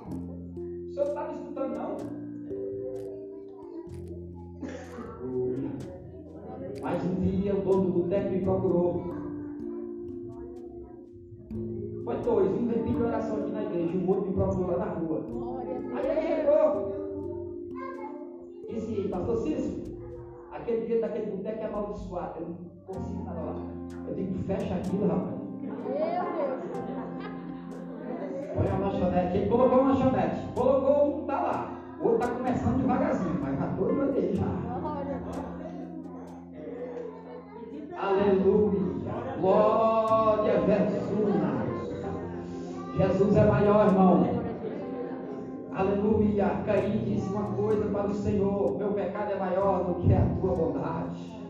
O 0.07 0.93
senhor 0.93 1.05
não 1.05 1.05
está 1.05 1.29
me 1.29 1.35
escutando, 1.35 1.75
não? 1.75 2.30
Um 7.11 7.21
dia 7.21 7.55
o 7.55 7.61
dono 7.63 7.83
do 7.85 7.99
boteco 7.99 8.31
me 8.31 8.41
procurou. 8.41 9.03
Foi 12.05 12.17
dois, 12.17 12.51
um 12.51 12.69
pedir 12.69 13.03
oração 13.03 13.37
aqui 13.37 13.51
na 13.51 13.63
igreja, 13.63 13.97
e 13.97 14.05
o 14.05 14.09
outro 14.09 14.27
me 14.29 14.35
procurou 14.35 14.77
lá 14.77 14.87
na 14.87 14.93
rua. 14.93 15.25
A 15.95 15.99
Aí 15.99 16.07
ele 16.07 16.21
chegou. 16.27 16.91
Disse, 18.69 19.09
pastor 19.09 19.37
Cícero, 19.39 19.99
aquele 20.53 20.87
dia 20.87 21.01
daquele 21.01 21.31
boteco 21.33 21.63
é 21.63 21.67
amaldiçoado. 21.67 22.41
Eu 22.41 22.49
não 22.49 22.57
consigo 22.87 23.25
nada 23.25 23.41
lá. 23.41 23.57
Eu 24.07 24.15
digo, 24.15 24.39
fecha 24.45 24.75
aquilo, 24.75 25.09
rapaz. 25.09 25.41
Meu 25.61 25.75
Deus. 25.75 26.61
Põe 28.55 28.67
uma 28.67 28.79
lanchonete. 28.79 29.37
Ele 29.37 29.49
colocou 29.49 29.79
uma 29.79 29.93
lanchonete. 29.93 30.47
Colocou 30.55 31.23
um, 31.23 31.27
tá 31.27 31.41
lá. 31.41 31.81
O 32.01 32.05
outro 32.05 32.19
tá 32.21 32.29
começando 32.29 32.79
devagarzinho, 32.79 33.41
mas 33.41 33.59
já 33.59 33.67
tô 33.69 33.85
doido 33.85 34.13
dele 34.13 34.35
já. 34.35 34.70
Jesus 43.01 43.35
é 43.35 43.45
maior, 43.47 43.87
irmão. 43.87 44.27
Aleluia. 45.75 46.51
Caim 46.67 47.03
disse 47.07 47.31
uma 47.31 47.45
coisa 47.55 47.87
para 47.87 48.09
o 48.09 48.15
Senhor: 48.15 48.77
Meu 48.77 48.89
pecado 48.89 49.33
é 49.33 49.39
maior 49.39 49.85
do 49.85 49.95
que 49.95 50.13
a 50.13 50.21
tua 50.39 50.55
bondade. 50.55 51.41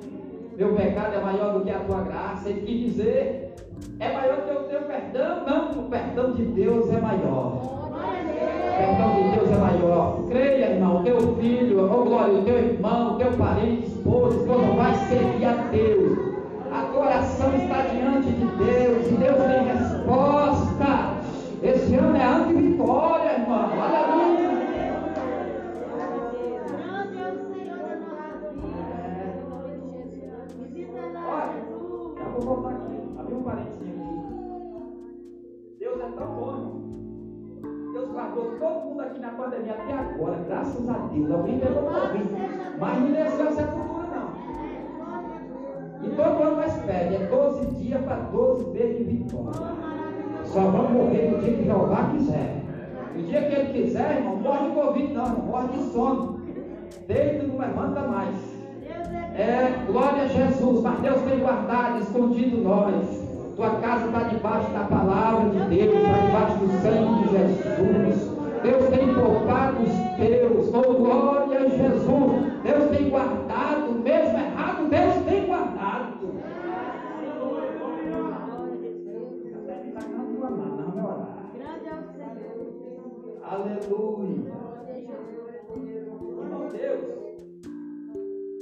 Meu 0.57 0.77
pecado 0.77 1.17
é 1.17 1.21
maior 1.21 1.55
do 1.55 1.65
que 1.65 1.71
a 1.71 1.81
tua 1.81 2.03
graça. 2.03 2.49
Ele 2.49 2.61
quis 2.61 2.81
dizer: 2.85 3.55
É 3.99 4.13
maior 4.13 4.37
do 4.37 4.43
que 4.43 4.53
o 4.53 4.69
teu 4.69 4.83
perdão? 4.83 5.45
Não, 5.45 5.71
o 5.71 5.91
perdão 5.91 6.33
de 6.35 6.45
Deus 6.45 6.89
é 6.89 7.01
maior. 7.01 7.55
O 7.57 8.77
perdão 8.79 9.15
de 9.17 9.37
Deus 9.37 9.51
é 9.51 9.57
maior. 9.57 10.25
Creia, 10.29 10.71
irmão, 10.71 11.03
teu 11.03 11.35
filho, 11.35 11.93
oh 11.93 12.05
glória, 12.05 12.43
teu 12.43 12.59
irmão, 12.59 13.19
teu 13.19 13.33
parente, 13.33 13.89
esposa, 13.89 14.37
esposa, 14.37 14.67
vai 14.77 14.95
servir 15.09 15.45
a 15.47 15.55
Deus. 15.73 16.19
A 16.73 16.83
tua 16.93 17.07
oração 17.07 17.53
está 17.57 17.83
diante 17.91 18.29
de 18.29 18.47
Deus 18.47 19.07
e 19.09 19.15
Deus 19.17 19.39
tem 19.43 19.65
resposta. 19.65 21.21
Esse 21.63 21.95
ano 21.95 22.17
é 22.17 22.25
ano 22.25 22.40
de 22.55 22.63
vitória, 22.63 23.33
irmão. 23.33 23.71
Aleluia. 23.81 24.51
Grande 26.71 27.19
o 27.19 27.55
Senhor 27.55 27.79
da 27.79 27.95
nossa 27.97 28.49
vida. 28.51 28.69
Em 29.37 29.49
nome 29.49 29.73
de 29.79 29.89
Jesus. 29.93 30.47
Visita 30.59 31.19
lá, 31.21 31.53
Jesus. 31.55 32.19
Já 32.19 32.25
vou 32.25 32.41
voltar 32.41 32.71
aqui. 32.71 32.97
Abri 33.19 33.35
um 33.35 33.49
aqui. 33.49 33.71
Deus 35.79 36.01
é 36.01 36.09
tão 36.17 36.27
bom, 36.35 36.51
irmão. 36.51 36.81
Deus 37.93 38.09
guardou 38.13 38.45
todo 38.59 38.85
mundo 38.87 39.01
aqui 39.01 39.21
na 39.21 39.31
pandemia 39.31 39.73
até 39.75 39.93
agora, 39.93 40.37
graças 40.47 40.89
a 40.89 40.93
Deus. 40.93 41.31
Alguém 41.31 41.59
pegou 41.59 41.83
Covid, 41.83 42.35
mas 42.79 43.01
não 43.01 43.13
desceu 43.13 43.49
a 43.49 43.53
sepultura, 43.53 44.07
não. 44.07 44.31
E 46.03 46.11
todo 46.17 46.43
ano 46.43 46.57
mais 46.57 46.77
pede, 46.83 47.15
é 47.17 47.27
12 47.27 47.67
dias 47.77 48.03
para 48.05 48.17
12 48.17 48.71
vezes 48.71 48.99
de 48.99 49.05
vitória. 49.05 49.80
Só 50.53 50.63
vamos 50.63 50.91
morrer 50.91 51.31
no 51.31 51.39
dia 51.39 51.53
que 51.53 51.65
Jeová 51.65 52.11
quiser. 52.13 52.57
No 53.15 53.23
dia 53.23 53.43
que 53.43 53.55
ele 53.55 53.73
quiser, 53.73 54.17
irmão, 54.17 54.37
morre 54.37 54.69
de 54.69 54.75
Covid, 54.75 55.13
não, 55.15 55.29
morre 55.47 55.69
de 55.69 55.93
sono. 55.93 56.41
Deita 57.07 57.47
não 57.47 57.59
levanta 57.59 58.01
mais. 58.01 58.35
É, 59.37 59.85
glória 59.87 60.25
a 60.25 60.27
Jesus, 60.27 60.83
mas 60.83 60.99
Deus 61.01 61.23
tem 61.23 61.39
guardado, 61.39 62.01
escondido 62.01 62.63
nós. 62.63 63.31
Tua 63.55 63.71
casa 63.77 64.07
está 64.07 64.23
debaixo 64.25 64.71
da 64.73 64.81
palavra 64.81 65.51
de 65.51 65.77
Deus, 65.77 65.95
está 65.95 66.19
debaixo 66.19 66.57
do 66.59 66.83
sangue 66.83 67.23
de 67.23 67.31
Jesus. 67.31 68.31
Deus 68.63 68.89
tem 68.91 69.15
poupado 69.15 69.83
os 69.85 70.17
teus, 70.17 70.75
oh 70.75 70.95
glória 70.95 71.59
a 71.61 71.69
Jesus. 71.69 72.53
Deus 72.65 72.97
tem 72.97 73.09
guardado, 73.09 73.50
Aleluia. 83.51 84.53
Irmão, 85.75 86.69
Deus, 86.69 87.03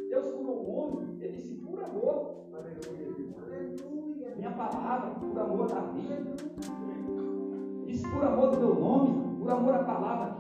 Deus 0.09 0.31
curou 0.31 0.57
o 0.57 0.71
homem, 0.71 1.19
ele 1.21 1.33
disse 1.37 1.57
por 1.57 1.85
amor. 1.85 2.47
Minha 4.35 4.51
palavra, 4.53 5.11
por 5.11 5.39
amor 5.39 5.67
da 5.69 5.81
vida. 5.81 6.17
Disse 7.85 8.09
por 8.09 8.25
amor 8.25 8.51
do 8.51 8.57
meu 8.57 8.75
nome, 8.77 9.39
por 9.39 9.51
amor 9.51 9.75
à 9.75 9.85
palavra. 9.85 10.37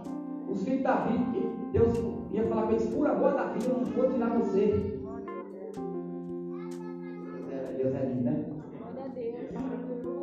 Os 0.49 0.63
filhos 0.63 0.83
Davi, 0.83 1.19
que 1.31 1.41
Deus 1.73 1.99
ia 2.33 2.45
falar 2.45 2.63
com 2.63 2.71
eles, 2.71 2.87
por 2.89 3.07
amor 3.07 3.35
da 3.35 3.45
vida, 3.49 3.67
eu 3.67 3.81
não 3.81 3.85
vou 3.85 4.09
tirar 4.09 4.39
você. 4.39 4.99
É, 7.53 7.75
Deus 7.77 7.95
é 7.95 8.05
lindo, 8.07 8.23
né? 8.23 8.47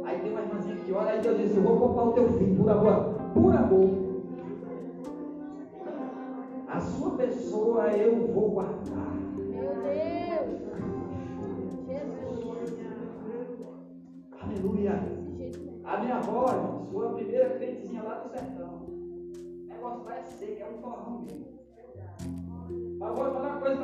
Aí 0.04 0.20
tem 0.20 0.32
uma 0.32 0.42
irmãzinha 0.42 0.78
que 0.78 0.92
ora, 0.92 1.12
aí 1.12 1.22
Deus 1.22 1.38
disse, 1.38 1.58
eu 1.58 1.62
vou 1.62 1.78
poupar 1.78 2.08
o 2.08 2.14
teu 2.14 2.28
filho, 2.34 2.56
por 2.56 2.72
amor. 2.72 3.14
Por 3.32 3.56
amor. 3.56 4.05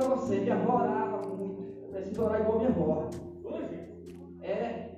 Coisa 0.02 0.08
pra 0.08 0.16
você, 0.16 0.40
minha 0.40 0.56
avó 0.56 0.76
orava 0.76 1.28
muito. 1.28 1.62
Eu 1.84 1.90
preciso 1.90 2.24
orar 2.24 2.42
igual 2.42 2.58
minha 2.58 2.70
avó. 2.70 3.10
É. 4.42 4.90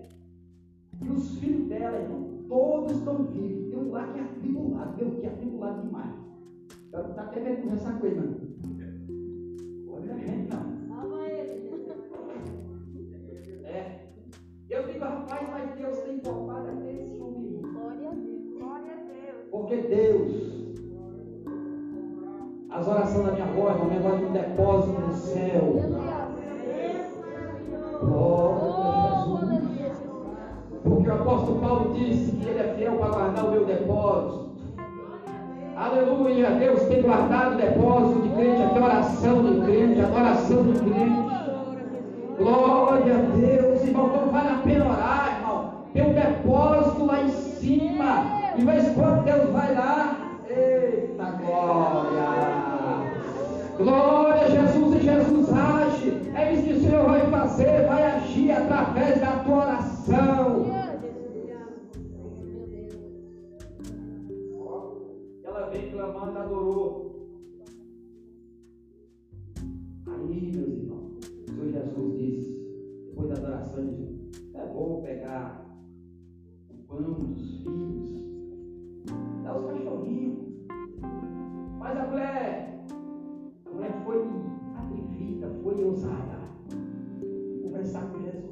E 1.01 1.09
os 1.09 1.37
filhos 1.39 1.67
dela, 1.67 1.99
irmão, 1.99 2.45
todos 2.47 2.97
estão 2.97 3.25
vivos. 3.25 3.69
Tem 3.69 3.77
um 3.77 3.91
lá 3.91 4.07
que 4.07 4.19
é 4.19 4.23
atribulado, 4.23 4.97
meu, 4.97 5.11
que 5.19 5.25
é 5.25 5.29
atribulado 5.29 5.81
demais. 5.81 6.13
Eu 6.93 7.13
tá 7.15 7.23
até 7.23 7.39
medo 7.41 7.55
de 7.57 7.61
conversar 7.63 7.99
com 7.99 8.07
ele, 8.07 8.15
mano. 8.15 8.37
Olha 9.89 10.13
a 10.13 10.17
gente, 10.17 10.53
não. 10.53 10.95
Salva 10.95 11.27
ele. 11.27 11.53
É. 13.65 14.07
Eu 14.69 14.87
digo, 14.87 14.99
rapaz, 14.99 15.49
mas 15.49 15.75
Deus 15.75 15.97
tem 15.99 16.19
poupado 16.19 16.69
até 16.69 16.93
esse 16.93 17.19
homem. 17.19 17.61
Glória 17.61 18.09
a 18.09 18.13
Deus. 18.13 18.59
Glória 18.59 18.93
a 18.93 19.03
Deus. 19.03 19.49
Porque 19.51 19.75
voz, 23.53 23.79
é 23.79 23.83
um 23.83 23.87
negócio 23.87 24.17
de 24.19 24.25
um 24.25 24.31
depósito 24.31 25.01
no 25.01 25.13
céu. 25.13 25.61
Glória 28.01 29.59
a 29.59 29.77
Jesus. 29.77 30.03
Porque 30.83 31.09
o 31.09 31.13
apóstolo 31.13 31.59
Paulo 31.59 31.93
disse 31.93 32.31
que 32.31 32.49
ele 32.49 32.59
é 32.59 32.73
fiel 32.75 32.97
para 32.97 33.09
guardar 33.09 33.45
o 33.45 33.51
meu 33.51 33.65
depósito. 33.65 34.43
Aleluia. 35.75 36.51
Deus 36.51 36.81
tem 36.83 37.01
guardado 37.01 37.53
o 37.53 37.57
depósito 37.57 38.21
de 38.21 38.29
crente, 38.29 38.61
aqui 38.61 38.79
oração 38.79 39.43
de 39.43 39.61
crente, 39.61 40.01
adoração 40.01 40.63
de 40.63 40.79
crente. 40.79 41.23
Glória 42.37 43.15
a 43.15 43.35
Deus, 43.35 43.83
irmão. 43.83 44.07
Então 44.07 44.31
vale 44.31 44.49
a 44.49 44.61
pena 44.63 44.85
orar, 44.85 45.37
irmão. 45.39 45.71
Tem 45.93 46.09
um 46.09 46.13
depósito 46.13 47.05
lá 47.05 47.21
em 47.21 47.29
cima. 47.29 48.25
E 48.57 48.65
vez 48.65 48.93
quando 48.93 49.23
Deus 49.23 49.49
vai 49.51 49.73
lá. 49.75 50.17
Eita 50.49 51.31
glória! 51.31 52.43
Glória 53.77 54.43
a 54.43 54.49
Jesus 54.49 54.95
e 54.95 54.99
Jesus 55.01 55.49
age. 55.51 56.31
É 56.35 56.53
isso 56.53 56.63
que 56.63 56.73
o 56.73 56.79
Senhor 56.81 57.05
vai 57.05 57.31
fazer, 57.31 57.87
vai 57.87 58.03
agir 58.03 58.51
através 58.51 59.19
da 59.19 59.43
tua 59.43 59.55
oração. 59.55 60.65
Ela 65.43 65.69
vem 65.69 65.91
clamando, 65.91 66.37
adorou. 66.37 67.29
Aí, 70.07 70.51
meus 70.55 70.69
irmãos, 70.69 71.17
o 71.17 71.51
Senhor 71.51 71.71
Jesus 71.71 72.17
disse, 72.19 73.05
depois 73.07 73.29
da 73.29 73.35
adoração, 73.35 73.89
é 74.53 74.65
bom 74.67 75.01
pegar 75.01 75.65
o 76.69 76.75
pão 76.87 77.01
dos 77.01 77.61
filhos, 77.61 78.21
dar 79.43 79.57
os 79.57 79.65
cachorrinhos. 79.65 80.67
Mas 81.79 81.97
a 81.97 82.05
mulher 82.05 82.72
mulher 83.83 84.03
foi 84.05 84.25
atrevida, 84.77 85.49
foi 85.61 85.83
ousada. 85.83 86.43
Conversar 87.63 88.09
com 88.11 88.19
Jesus. 88.19 88.43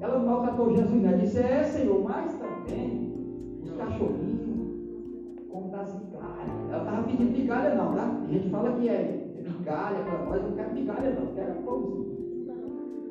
Ela 0.00 0.18
não 0.18 0.26
maltratou 0.26 0.74
Jesus, 0.74 1.02
né? 1.02 1.16
Disse, 1.18 1.38
é 1.38 1.64
Senhor, 1.64 2.02
mas 2.02 2.32
também 2.34 3.58
os 3.62 3.70
cachorrinhos, 3.72 5.44
como 5.50 5.70
das 5.70 5.94
migalhas. 5.94 6.70
Ela 6.70 6.84
estava 6.84 7.02
pedindo 7.02 7.32
migalha 7.32 7.74
não, 7.74 7.94
tá? 7.94 8.22
A 8.22 8.32
gente 8.32 8.50
fala 8.50 8.72
que 8.72 8.88
é 8.88 9.34
migalha 9.42 10.04
para 10.04 10.24
nós, 10.24 10.42
não 10.42 10.52
quero 10.52 10.74
migalha 10.74 11.20
não, 11.20 11.34
quero 11.34 11.62
pãozinho. 11.62 12.18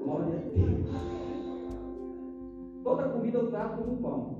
Glória 0.03 0.25
a 0.25 0.29
Deus. 0.29 0.87
Toda 2.83 3.09
comida 3.09 3.37
eu 3.37 3.51
trato 3.51 3.83
como 3.83 3.97
pão. 3.97 4.37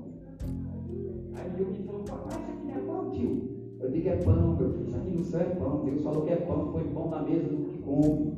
Aí 1.34 1.50
me 1.50 1.84
falou, 1.84 2.02
papai, 2.04 2.40
isso 2.40 2.50
aqui 2.50 2.66
não 2.66 2.74
é 2.74 2.80
pão, 2.80 3.10
tio. 3.10 3.57
Eu 3.80 3.90
digo 3.90 4.08
é 4.08 4.16
pão, 4.16 4.56
meu 4.58 4.70
filho. 4.70 4.86
Isso 4.86 4.96
aqui 4.96 5.10
não 5.10 5.22
serve 5.22 5.54
pão. 5.54 5.82
Deus 5.84 6.02
falou 6.02 6.22
que 6.22 6.32
é 6.32 6.36
pão, 6.36 6.72
foi 6.72 6.84
pão 6.84 7.10
na 7.10 7.22
mesa 7.22 7.48
do 7.48 7.56
que 7.58 7.78
come. 7.78 8.32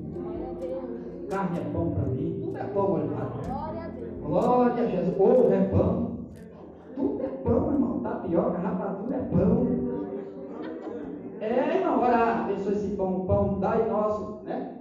Carne 1.30 1.58
é 1.58 1.64
pão 1.72 1.90
para 1.92 2.04
mim. 2.04 2.40
Tudo 2.42 2.58
é 2.58 2.64
pão, 2.64 2.92
olha 2.92 3.06
Glória 4.22 4.84
a 4.84 4.86
Jesus. 4.86 5.18
Ovo 5.18 5.52
é 5.52 5.64
pão. 5.64 6.10
Tudo 6.94 7.22
é 7.22 7.28
pão, 7.28 7.72
irmão. 7.72 8.00
Tapioca, 8.00 8.58
rapadura 8.58 9.16
é 9.16 9.20
pão. 9.34 9.66
É, 11.40 11.76
irmão, 11.78 12.00
ora, 12.00 12.40
abençoa 12.40 12.72
esse 12.72 12.88
pão, 12.96 13.24
pão, 13.26 13.58
dai 13.60 13.88
nosso, 13.88 14.40
né? 14.44 14.76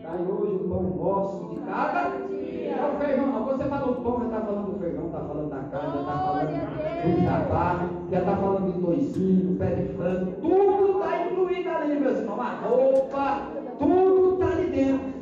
Dai 0.00 0.22
hoje 0.22 0.54
o 0.54 0.68
pão 0.68 0.82
nosso 0.82 1.48
de 1.48 1.60
cada 1.60 2.10
dia. 2.28 2.76
É 2.76 2.94
o 2.94 3.00
feijão, 3.00 3.26
não. 3.26 3.44
Você 3.46 3.64
fala 3.64 3.90
o 3.90 3.96
pão, 3.96 4.20
já 4.20 4.26
está 4.26 4.40
falando 4.42 4.72
do 4.72 4.78
feijão, 4.78 5.06
está 5.06 5.20
falando 5.20 5.50
da 5.50 5.56
carne, 5.56 6.00
está 6.00 6.18
falando 6.18 7.14
do 7.16 7.24
jabá, 7.24 7.88
já 8.14 8.20
está 8.20 8.36
falando 8.36 8.72
do 8.72 8.80
toicinho, 8.80 9.56
pé 9.58 9.74
de 9.74 9.92
frango. 9.94 10.32
Tudo 10.40 11.00
está 11.00 11.26
incluído 11.26 11.68
ali, 11.68 11.98
meus 11.98 12.18
irmãos. 12.18 12.40
A 12.40 12.54
roupa, 12.60 13.48
tudo 13.76 14.34
está 14.34 14.56
ali 14.56 14.70
dentro. 14.70 15.14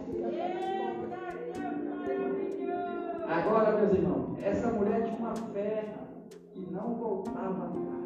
Agora, 3.27 3.79
meus 3.79 3.95
irmãos, 3.95 4.39
essa 4.43 4.71
mulher 4.73 5.05
tinha 5.05 5.17
uma 5.19 5.35
fé 5.35 5.95
que 6.53 6.71
não 6.71 6.95
voltava 6.97 7.65
atrás. 7.65 8.03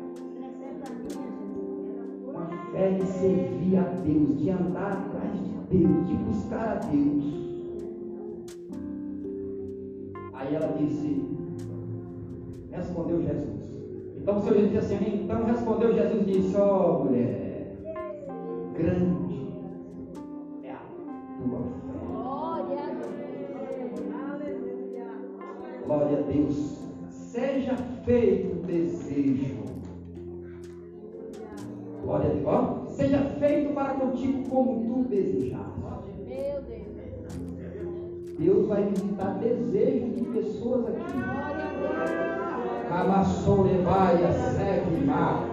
Uma 2.24 2.46
fé 2.70 2.90
de 2.90 3.06
servir 3.06 3.78
a 3.78 3.82
Deus, 3.82 4.38
de 4.38 4.50
andar 4.50 4.92
atrás 4.92 5.32
de 5.32 5.78
Deus, 5.78 6.06
de 6.06 6.14
buscar 6.14 6.68
a 6.68 6.86
Deus. 6.86 7.24
Aí 10.32 10.54
ela 10.54 10.76
disse, 10.78 11.24
respondeu 12.70 13.20
Jesus. 13.20 13.65
Então 14.26 14.38
o 14.38 14.42
Senhor 14.42 14.66
disse 14.66 14.78
assim, 14.78 15.22
então 15.22 15.44
respondeu 15.44 15.94
Jesus 15.94 16.20
e 16.22 16.24
disse, 16.24 16.56
ó 16.56 16.96
oh, 16.98 17.04
mulher, 17.04 17.76
grande 18.74 19.46
é 20.64 20.72
a 20.72 20.80
tua 21.38 21.62
fé. 21.62 21.86
Glória 25.86 26.18
a 26.18 26.22
Deus. 26.22 26.76
Seja 27.08 27.76
feito 28.04 28.50
o 28.50 28.66
desejo. 28.66 29.62
Glória 32.02 32.28
a 32.28 32.32
Deus. 32.32 32.46
Ó, 32.46 32.86
seja 32.88 33.18
feito 33.38 33.74
para 33.74 33.94
contigo 33.94 34.42
como 34.50 34.92
tu 34.92 35.08
desejar. 35.08 35.72
Meu 36.26 36.62
Deus. 36.62 36.86
Deus 38.36 38.66
vai 38.66 38.86
visitar 38.86 39.38
desejos 39.38 40.16
de 40.16 40.22
pessoas 40.24 40.84
aqui. 40.88 42.45
Camassorevaia, 42.88 44.32
segue 44.32 45.04
mar. 45.04 45.44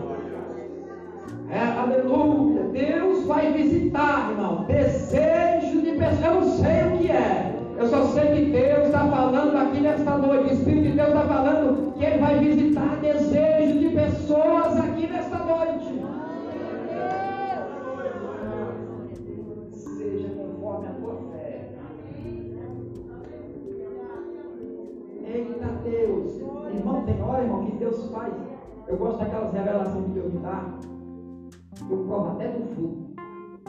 É, 1.50 1.60
aleluia. 1.60 2.63
Deus 2.72 3.26
vai 3.26 3.52
visitar, 3.54 4.30
irmão, 4.32 4.65
desejos 4.65 5.82
de 5.84 5.91
pessoas. 5.91 6.24
Eu 6.24 6.34
não 6.34 6.43
sei 6.43 6.84
o 6.84 6.98
que 6.98 7.12
é. 7.12 7.54
Eu 7.78 7.88
só 7.88 8.06
sei 8.06 8.28
que 8.28 8.52
Deus 8.52 8.86
está 8.86 9.08
falando 9.08 9.58
aqui 9.58 9.80
nesta 9.82 10.17
noite. 10.17 10.52
O 10.52 10.54
Espírito 10.54 10.84
de 10.84 10.91
Deus 10.91 11.08
está 11.10 11.22
falando 11.22 11.93
que 11.93 12.06
Ele 12.06 12.17
vai 12.19 12.39
visitar 12.39 12.98
desejos 13.02 13.80
de 13.80 13.89
pessoas 13.89 14.78
aqui 14.78 14.92
Deus 27.93 28.10
faz. 28.12 28.34
Eu 28.88 28.97
gosto 28.97 29.19
daquelas 29.19 29.53
revelações 29.53 30.06
que 30.06 30.12
Deus 30.12 30.34
me 30.34 30.39
dá. 30.39 30.65
Eu 31.89 31.97
provo 32.06 32.32
até 32.32 32.47
do 32.49 32.65
fruto. 32.73 33.13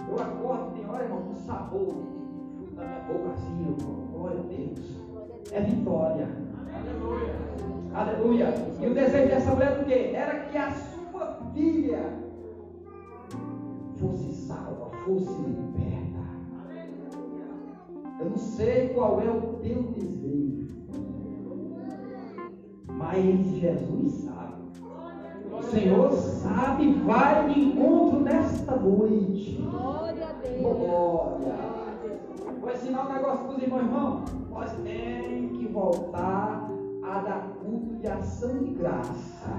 Eu 0.08 0.22
acordo, 0.22 0.74
tem 0.74 0.88
hora, 0.88 1.04
irmão, 1.04 1.22
com 1.22 1.34
sabor 1.34 1.86
de 1.86 2.56
fruto 2.56 2.74
na 2.74 2.84
minha 2.84 3.00
boca 3.00 3.30
assim. 3.30 3.66
Eu 3.68 3.76
falo, 3.76 4.08
glória 4.12 4.40
a 4.40 4.42
Deus. 4.42 5.52
É 5.52 5.60
vitória. 5.60 6.28
Aleluia. 6.74 7.34
Aleluia. 7.94 8.54
E 8.80 8.86
o 8.86 8.94
desejo 8.94 9.28
dessa 9.28 9.54
mulher 9.54 9.80
o 9.80 9.84
quê? 9.84 10.12
Era 10.14 10.40
que 10.46 10.56
a 10.58 10.70
sua 10.70 11.38
filha 11.52 12.02
fosse 13.98 14.32
salva, 14.32 14.90
fosse 15.04 15.42
liberta. 15.42 16.24
Eu 18.20 18.30
não 18.30 18.36
sei 18.36 18.88
qual 18.88 19.20
é 19.20 19.30
o 19.30 19.40
teu 19.62 19.82
desejo. 19.82 20.83
Mas 23.04 23.46
Jesus 23.60 24.12
sabe. 24.24 24.54
O 25.52 25.62
Senhor 25.62 26.10
sabe, 26.10 26.94
vai 27.04 27.52
de 27.52 27.60
encontro 27.60 28.20
nesta 28.20 28.76
noite. 28.76 29.62
Glória 29.70 30.26
a 30.26 30.32
Deus. 30.32 30.62
Glória. 30.62 31.54
Vou 32.60 32.72
ensinar 32.72 33.06
um 33.06 33.12
negócio 33.12 33.44
para 33.44 33.56
os 33.56 33.62
irmãos, 33.62 33.82
irmãos. 33.82 34.20
Nós 34.50 34.72
temos 34.82 35.58
que 35.58 35.66
voltar 35.66 36.70
a 37.02 37.18
dar 37.18 37.52
culto 37.62 37.94
de 37.96 38.08
ação 38.08 38.58
de 38.58 38.70
graça. 38.70 39.50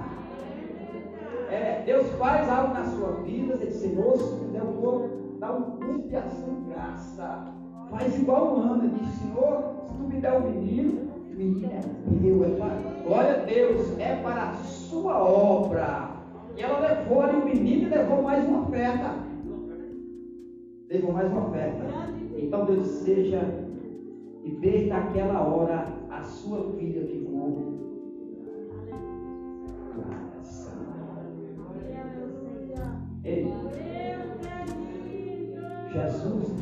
É, 1.52 1.84
Deus 1.86 2.08
faz 2.14 2.50
algo 2.50 2.74
na 2.74 2.84
sua 2.86 3.12
vida, 3.22 3.56
você 3.56 3.68
diz, 3.68 3.76
Senhor, 3.76 4.18
se 4.18 4.36
puder, 4.38 4.62
eu 4.62 4.74
vou 4.74 5.38
dar 5.40 5.54
um 5.54 5.62
culto 5.78 6.08
de 6.08 6.16
ação 6.16 6.56
de 6.56 6.72
graça. 6.72 7.54
Faz 7.92 8.18
igual 8.18 8.56
Ana, 8.56 8.88
diz, 8.88 9.08
Senhor, 9.20 9.76
se 9.88 9.94
tu 9.96 10.04
me 10.04 10.20
der 10.20 10.34
um 10.34 10.50
menino, 10.50 11.05
é 11.38 11.82
teu, 12.22 12.44
é 12.46 12.50
para, 12.58 13.04
glória 13.04 13.42
a 13.42 13.46
Deus, 13.46 14.00
é 14.00 14.16
para 14.22 14.52
a 14.52 14.54
sua 14.54 15.22
obra. 15.22 16.16
E 16.56 16.62
ela 16.62 16.80
levou 16.80 17.22
ali 17.22 17.38
o 17.38 17.46
menino 17.46 17.84
e 17.84 17.90
levou 17.90 18.22
mais 18.22 18.48
uma 18.48 18.62
oferta. 18.62 19.16
Levou 20.90 21.12
mais 21.12 21.30
uma 21.30 21.50
oferta. 21.50 21.84
Então 22.38 22.66
Deus 22.66 22.88
seja, 22.88 23.42
e 24.44 24.52
desde 24.62 24.92
aquela 24.92 25.46
hora 25.46 25.86
a 26.10 26.24
sua 26.24 26.72
filha 26.74 27.06
ficou. 27.06 27.76
Ei, 33.26 33.52
Jesus 35.92 36.56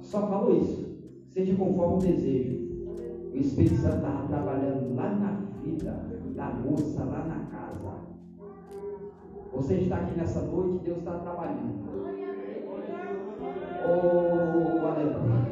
só 0.00 0.26
falou 0.28 0.56
isso. 0.56 0.86
Seja 1.34 1.54
conforme 1.56 1.94
o 1.96 1.98
desejo. 1.98 2.65
O 3.36 3.38
Espírito 3.38 3.76
Santo 3.76 3.96
estava 3.96 4.26
trabalhando 4.28 4.96
lá 4.96 5.10
na 5.10 5.32
vida 5.62 5.92
da 6.34 6.46
moça, 6.46 7.04
lá 7.04 7.22
na 7.24 7.44
casa. 7.50 7.98
Você 9.52 9.74
está 9.74 9.96
aqui 9.96 10.18
nessa 10.18 10.40
noite, 10.40 10.78
Deus 10.78 10.98
está 11.00 11.18
trabalhando. 11.18 11.84
Oh, 13.84 14.86
aleluia. 14.86 15.46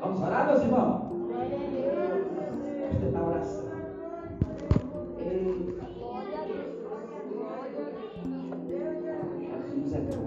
Vamos 0.00 0.22
orar, 0.22 0.46
meus 0.46 0.62
irmãos? 0.62 1.12
Você 2.90 3.06
está 3.06 3.22
oração. 3.22 3.64
Ei. 5.18 5.78
Jesus 9.68 9.92
é 9.92 10.00
bom. 10.00 10.26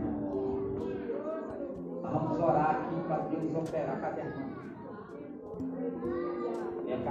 Vamos 2.04 2.40
orar 2.40 2.70
aqui 2.70 3.02
para 3.08 3.18
Deus 3.30 3.56
operar. 3.56 4.00
Cadê 4.00 4.22
a 4.22 4.26
irmã? 4.26 4.45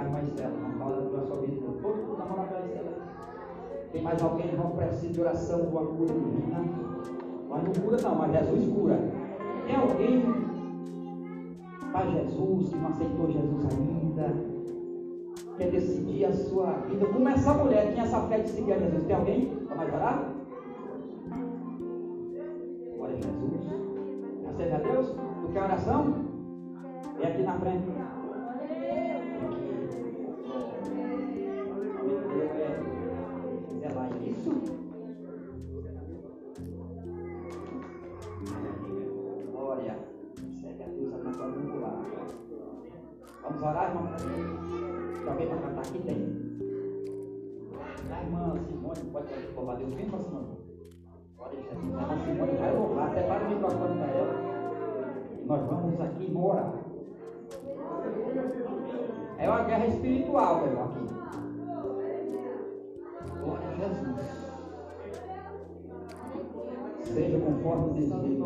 Minha 0.05 0.09
cara 0.09 0.09
mais 0.09 0.27
certa, 0.29 0.57
não 0.57 0.71
fala 0.77 1.01
da 1.01 1.25
sua 1.25 1.41
vida. 1.41 1.61
Todo 1.81 1.95
mundo 1.95 2.17
namora 2.17 2.43
para 2.43 2.59
isso. 2.61 2.85
Tem 3.91 4.01
mais 4.03 4.21
alguém, 4.21 4.47
irmão, 4.47 4.71
precisa 4.71 5.13
de 5.13 5.21
oração, 5.21 5.61
de 5.61 5.67
uma 5.67 5.85
cura 5.85 6.13
divina? 6.13 6.63
Mas 7.49 7.63
não 7.63 7.73
cura 7.73 7.97
não, 8.01 8.15
mas 8.15 8.31
Jesus 8.33 8.73
cura. 8.73 8.99
Tem 9.65 9.75
alguém 9.75 10.23
para 11.91 12.05
Jesus, 12.07 12.69
que 12.69 12.75
não 12.75 12.89
aceitou 12.89 13.31
Jesus 13.31 13.65
ainda, 13.71 14.35
quer 15.57 15.71
decidir 15.71 16.25
a 16.25 16.33
sua 16.33 16.71
vida, 16.89 17.05
como 17.05 17.29
essa 17.29 17.53
mulher 17.53 17.93
tinha 17.93 18.03
essa 18.03 18.19
fé 18.27 18.39
de 18.39 18.49
seguir 18.49 18.73
a 18.73 18.77
Jesus. 18.79 19.05
Tem 19.05 19.15
alguém 19.15 19.55
para 19.65 19.75
mais 19.77 19.93
orar? 19.93 20.33
Glória 22.95 23.15
a 23.15 23.21
Jesus. 23.21 24.49
Aceita 24.49 24.75
a 24.75 24.79
Deus? 24.79 25.15
Tu 25.41 25.47
quer 25.53 25.63
oração? 25.63 26.13
Vem 27.17 27.27
aqui 27.27 27.43
na 27.43 27.53
frente. 27.59 28.04
Alguém 45.27 45.47
para 45.47 45.57
cantar 45.57 45.81
aqui? 45.81 45.99
Tem. 45.99 46.45
A 48.11 48.23
irmã 48.23 48.55
Simone 48.67 48.99
pode 49.11 49.33
louvar 49.55 49.77
Deus. 49.77 49.93
Vem 49.93 50.09
para 50.09 50.19
Simone. 50.19 50.57
Glória 51.37 51.59
a 51.59 51.61
Jesus. 51.61 51.95
A 51.95 52.01
irmã 52.01 52.25
Simone 52.25 52.57
vai 52.57 52.75
louvar. 52.75 53.07
Até 53.09 53.23
para 53.23 53.45
o 53.45 53.49
microfone 53.49 53.99
para 53.99 54.11
ela. 54.11 54.33
E 55.41 55.45
nós 55.45 55.61
vamos 55.67 56.01
aqui 56.01 56.31
morar. 56.31 56.73
É 59.37 59.49
uma 59.49 59.63
guerra 59.63 59.87
espiritual, 59.87 60.67
meu 60.67 60.83
aqui. 60.83 61.05
Glória 63.39 63.67
a 63.67 63.75
Jesus. 63.75 64.45
Seja 67.03 67.39
conforme 67.39 67.89
o 67.89 67.93
desejo 67.93 68.37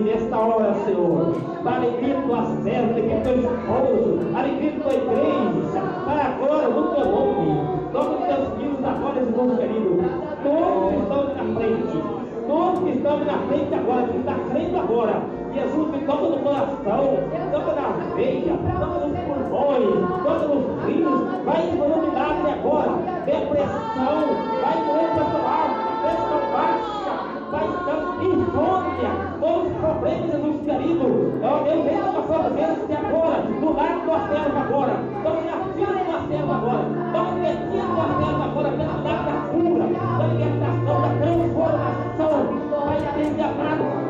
nesta 0.00 0.38
hora, 0.38 0.74
Senhor. 0.84 1.34
Para 1.62 1.72
a 1.72 1.76
alegria 1.76 2.14
do 2.14 2.62
serva, 2.62 2.92
alegria 2.92 3.16
do 3.16 3.22
teu 3.22 3.36
esposo, 3.36 4.36
alegria 4.36 4.72
da 4.72 4.94
igreja, 4.94 5.80
para 6.04 6.22
agora, 6.22 6.68
no 6.68 6.94
teu 6.94 7.04
nome. 7.04 7.72
Nome 7.92 8.16
dos 8.16 8.26
teus 8.26 8.48
filhos 8.56 8.84
agora, 8.84 9.20
Jesus 9.20 9.58
querido. 9.58 9.92
Todos 10.42 10.88
que 10.88 10.96
estão 11.02 11.22
na 11.24 11.44
frente, 11.54 11.98
todos 12.48 12.78
que 12.80 12.90
estão 12.90 13.18
na 13.24 13.38
frente 13.48 13.74
agora, 13.74 14.08
que 14.08 14.16
está 14.18 14.34
crendo 14.50 14.78
agora. 14.78 15.22
Jesus 15.52 15.88
me 15.90 15.98
toca 16.06 16.22
no 16.22 16.38
coração, 16.38 17.04
toca 17.52 17.72
na 17.74 18.14
veia, 18.14 18.56
toca 18.80 19.06
nos 19.06 19.18
pulmões, 19.20 20.24
toca 20.24 20.46
nos 20.48 20.84
rins, 20.86 21.44
vai 21.44 21.70
embora 21.70 21.92
o 21.92 22.02
milagre 22.02 22.50
agora. 22.52 22.92
Depressão, 23.26 24.16
vai 24.62 24.76
embora 24.80 25.08
para 25.14 25.24
tua 25.24 25.50
alma, 25.52 25.92
pressão 26.02 26.42
baixa, 26.52 27.14
vai 27.50 27.66
então 27.66 28.12
insônia, 28.22 29.12
os 29.12 29.31
problemas, 29.82 30.30
Jesus 30.30 30.56
querido. 30.62 31.06
Vem 31.64 31.98
com 31.98 32.18
a 32.18 32.22
sua 32.22 32.50
bênção 32.50 32.96
agora, 33.02 33.38
no 33.42 33.72
lar 33.74 33.92
do 33.92 34.00
tua 34.04 34.18
serva 34.28 34.60
agora, 34.60 34.94
toma 35.24 35.40
na 35.42 35.56
filha 35.74 35.86
do 35.86 36.04
tua 36.06 36.20
serva 36.28 36.54
agora, 36.54 36.84
toma 37.12 37.30
no 37.32 37.42
pequeno 37.42 37.88
do 37.88 37.94
tua 37.94 38.06
serva 38.22 38.44
agora, 38.44 38.68
pela 38.70 38.94
cidade 38.96 39.24
da 39.26 39.36
cura, 39.50 39.84
da 40.18 40.24
libertação, 40.28 40.96
da 41.02 41.08
transformação. 41.18 42.34
Vai 42.86 42.98
atender 42.98 43.42
amado, 43.42 44.01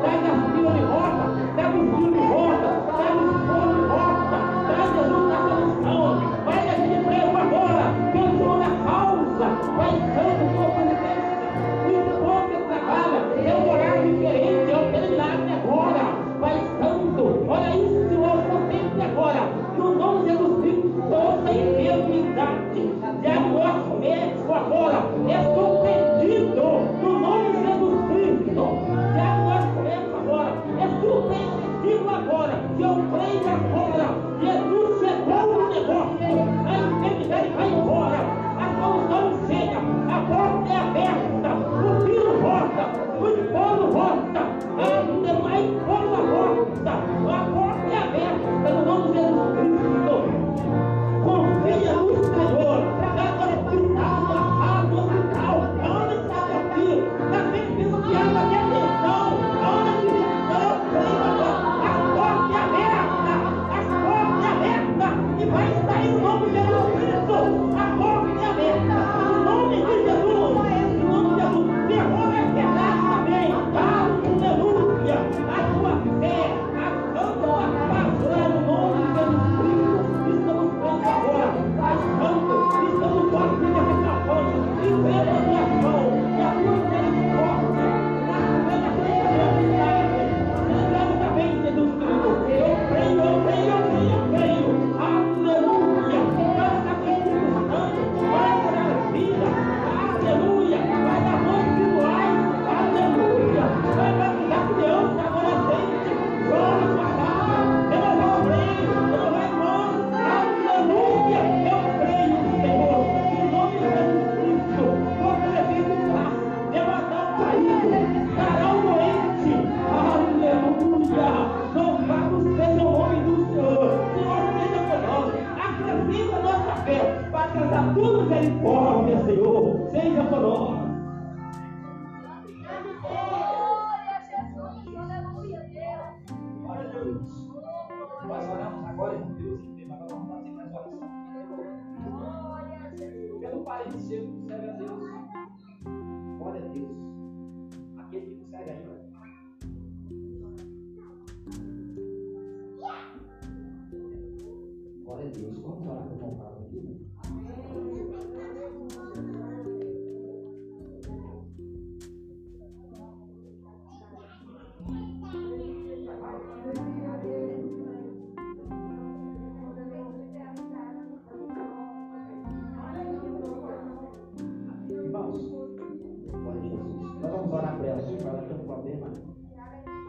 Nós 177.21 177.31
vamos 177.31 177.53
orar 177.53 177.77
por 177.77 177.87
ela 177.87 178.01
aqui, 178.01 178.17
para 178.17 178.31
ela 178.31 178.43
ter 178.43 178.55
um 178.55 178.65
problema. 178.65 179.07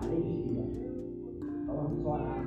Alergia. 0.01 0.65
Nós 1.67 1.75
vamos 1.75 2.05
orar 2.05 2.42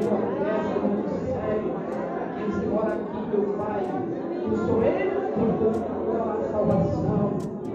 ministério, 0.00 1.76
aqueles 2.24 2.56
que 2.56 2.66
moram 2.66 2.92
aqui, 2.92 3.20
meu 3.30 3.44
Pai, 3.58 3.84
que 4.30 4.56
Senhor 4.56 4.84
entra 4.84 5.20
com 5.20 5.44
a 6.16 6.48
salvação, 6.50 7.24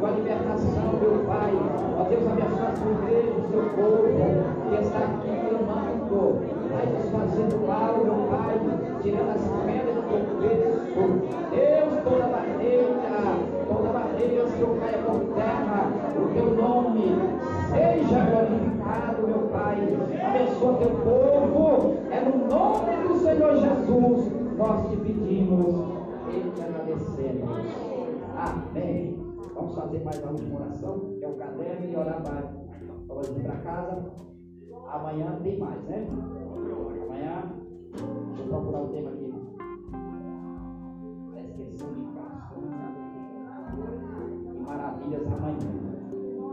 a 0.04 0.12
libertação, 0.12 0.90
meu 1.02 1.24
Pai. 1.28 1.54
Ó 1.98 2.04
Deus, 2.10 2.28
abençoa 2.28 2.68
a 2.68 2.76
sua 2.76 2.92
igreja, 2.92 3.32
o 3.32 3.50
seu 3.50 3.64
povo, 3.76 4.10
que 4.70 4.76
está 4.82 5.00
aqui 5.00 5.32
clamando, 5.50 6.22
vai 6.70 6.86
desfazendo 6.88 7.58
mal, 7.68 7.94
meu 8.04 8.20
Pai, 8.30 8.56
tirando 9.02 9.30
as 9.30 9.44
pedras 9.66 9.96
do 9.96 10.02
peso. 10.42 10.76
Deus, 11.52 11.94
toda 12.04 12.26
barreira, 12.28 12.88
toda 13.68 13.90
barreira, 13.90 14.48
Senhor, 14.48 14.78
caia 14.80 14.98
por 15.00 15.20
terra, 15.36 15.92
o 16.18 16.28
teu 16.34 16.56
nome 16.56 17.06
seja 17.70 18.45
meu 19.28 19.50
Pai. 19.50 19.78
Abençoa 20.26 20.78
teu 20.78 20.90
povo, 20.90 21.98
é 22.12 22.20
no 22.22 22.48
nome 22.48 23.08
do 23.08 23.16
Senhor 23.20 23.56
Jesus, 23.56 24.32
nós 24.58 24.90
te 24.90 24.98
pedimos 24.98 25.76
e 26.30 26.52
te 26.52 26.62
agradecemos. 26.62 27.50
Amém. 28.38 29.20
Vamos 29.54 29.76
fazer 29.76 30.04
mais 30.04 30.22
uma 30.22 30.32
última 30.32 30.60
oração, 30.60 31.00
que 31.18 31.24
é 31.24 31.28
o 31.28 31.36
caderno 31.36 31.86
e 31.86 31.96
orar 31.96 32.22
para 32.22 32.66
vamos 33.08 33.30
ir 33.30 33.44
para 33.44 33.56
casa. 33.58 34.12
Amanhã 34.92 35.40
tem 35.44 35.60
mais, 35.60 35.82
né? 35.84 36.08
Amanhã, 37.04 37.54
deixa 38.28 38.42
eu 38.42 38.48
procurar 38.48 38.82
o 38.82 38.88
tema 38.90 39.10
aqui. 39.12 39.34
Esqueci 41.38 41.76
de 41.76 41.84
E 44.56 44.60
maravilhas 44.60 45.28
amanhã. 45.28 45.58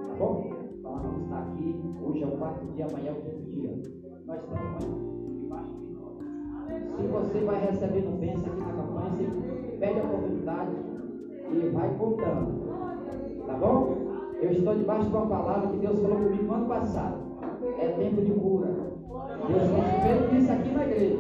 Tá 0.09 0.15
bom? 0.19 0.52
Nós 0.93 1.01
vamos 1.01 1.23
estar 1.23 1.39
aqui. 1.39 1.75
Hoje 2.05 2.23
é 2.23 2.27
o 2.27 2.31
quarto 2.33 2.67
dia, 2.67 2.87
amanhã 2.87 3.09
é 3.09 3.13
o 3.13 3.15
quinto 3.15 3.51
dia. 3.51 3.71
Nós 4.27 4.41
estamos 4.43 5.41
debaixo 5.41 5.75
de 5.75 5.95
nós. 5.95 6.91
Se 6.91 7.07
você 7.07 7.45
vai 7.47 7.65
recebendo 7.65 8.21
bênção 8.21 8.53
aqui 8.53 8.61
na 8.61 8.73
campanha, 8.73 9.11
você 9.11 9.77
pede 9.81 10.01
a 10.01 10.05
oportunidade 10.05 10.71
e 11.51 11.71
vai 11.71 11.97
contando. 11.97 13.47
Tá 13.47 13.55
bom? 13.55 13.97
Eu 14.43 14.51
estou 14.51 14.75
debaixo 14.75 15.09
de 15.09 15.17
uma 15.17 15.27
palavra 15.27 15.71
que 15.71 15.79
Deus 15.79 15.99
falou 15.99 16.17
comigo 16.19 16.43
no 16.43 16.55
ano 16.55 16.67
passado. 16.67 17.17
É 17.79 17.89
tempo 17.89 18.21
de 18.21 18.33
cura. 18.33 18.69
Deus 19.49 19.63
feito 20.03 20.37
isso 20.37 20.53
aqui 20.53 20.71
na 20.73 20.85
igreja. 20.85 21.19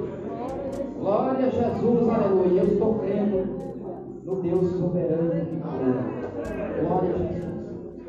Glória 0.98 1.46
a 1.46 1.50
Jesus, 1.50 2.08
aleluia. 2.10 2.60
Eu 2.60 2.68
estou 2.68 2.94
crendo 2.98 3.46
no 4.24 4.36
Deus 4.42 4.66
soberano 4.72 5.30
que 5.30 5.56
cura. 5.56 6.86
Glória 6.86 7.14
a 7.14 7.18
Jesus. 7.18 7.52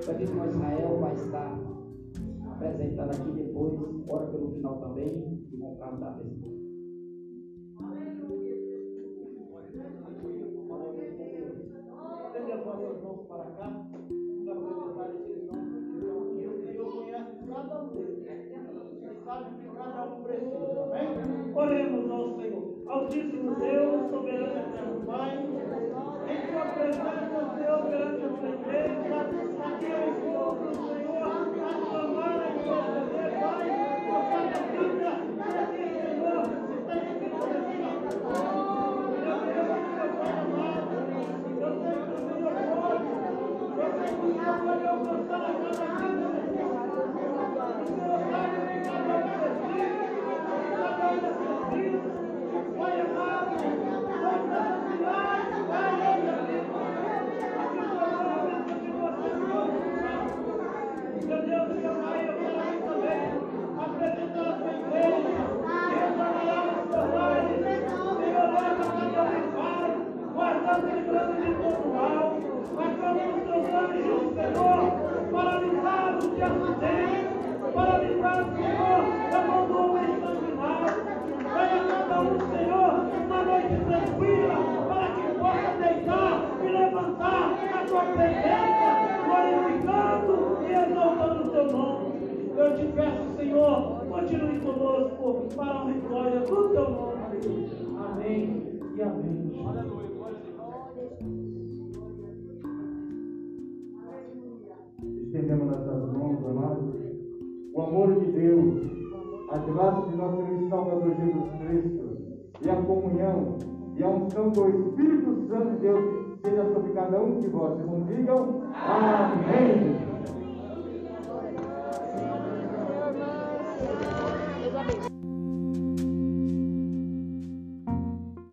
Daqui 0.06 0.28
com 0.28 0.46
Israel 0.46 0.98
vai 1.00 1.14
estar 1.14 1.53
apresentando 2.68 3.12
aqui 3.12 3.32
depois. 3.32 3.74
Ora 4.08 4.28
pelo 4.28 4.52
final 4.52 4.80
também. 4.80 5.48
E 5.52 5.58
vão 5.58 5.76
cantar 5.76 6.18
para 13.28 13.44
cá, 13.52 13.86
apresentar 14.46 14.54
amém? 20.84 21.56
Oremos 21.56 22.12
ao 22.12 22.36
Senhor. 22.36 22.64
Altíssimo 22.88 23.56
Deus, 23.56 23.83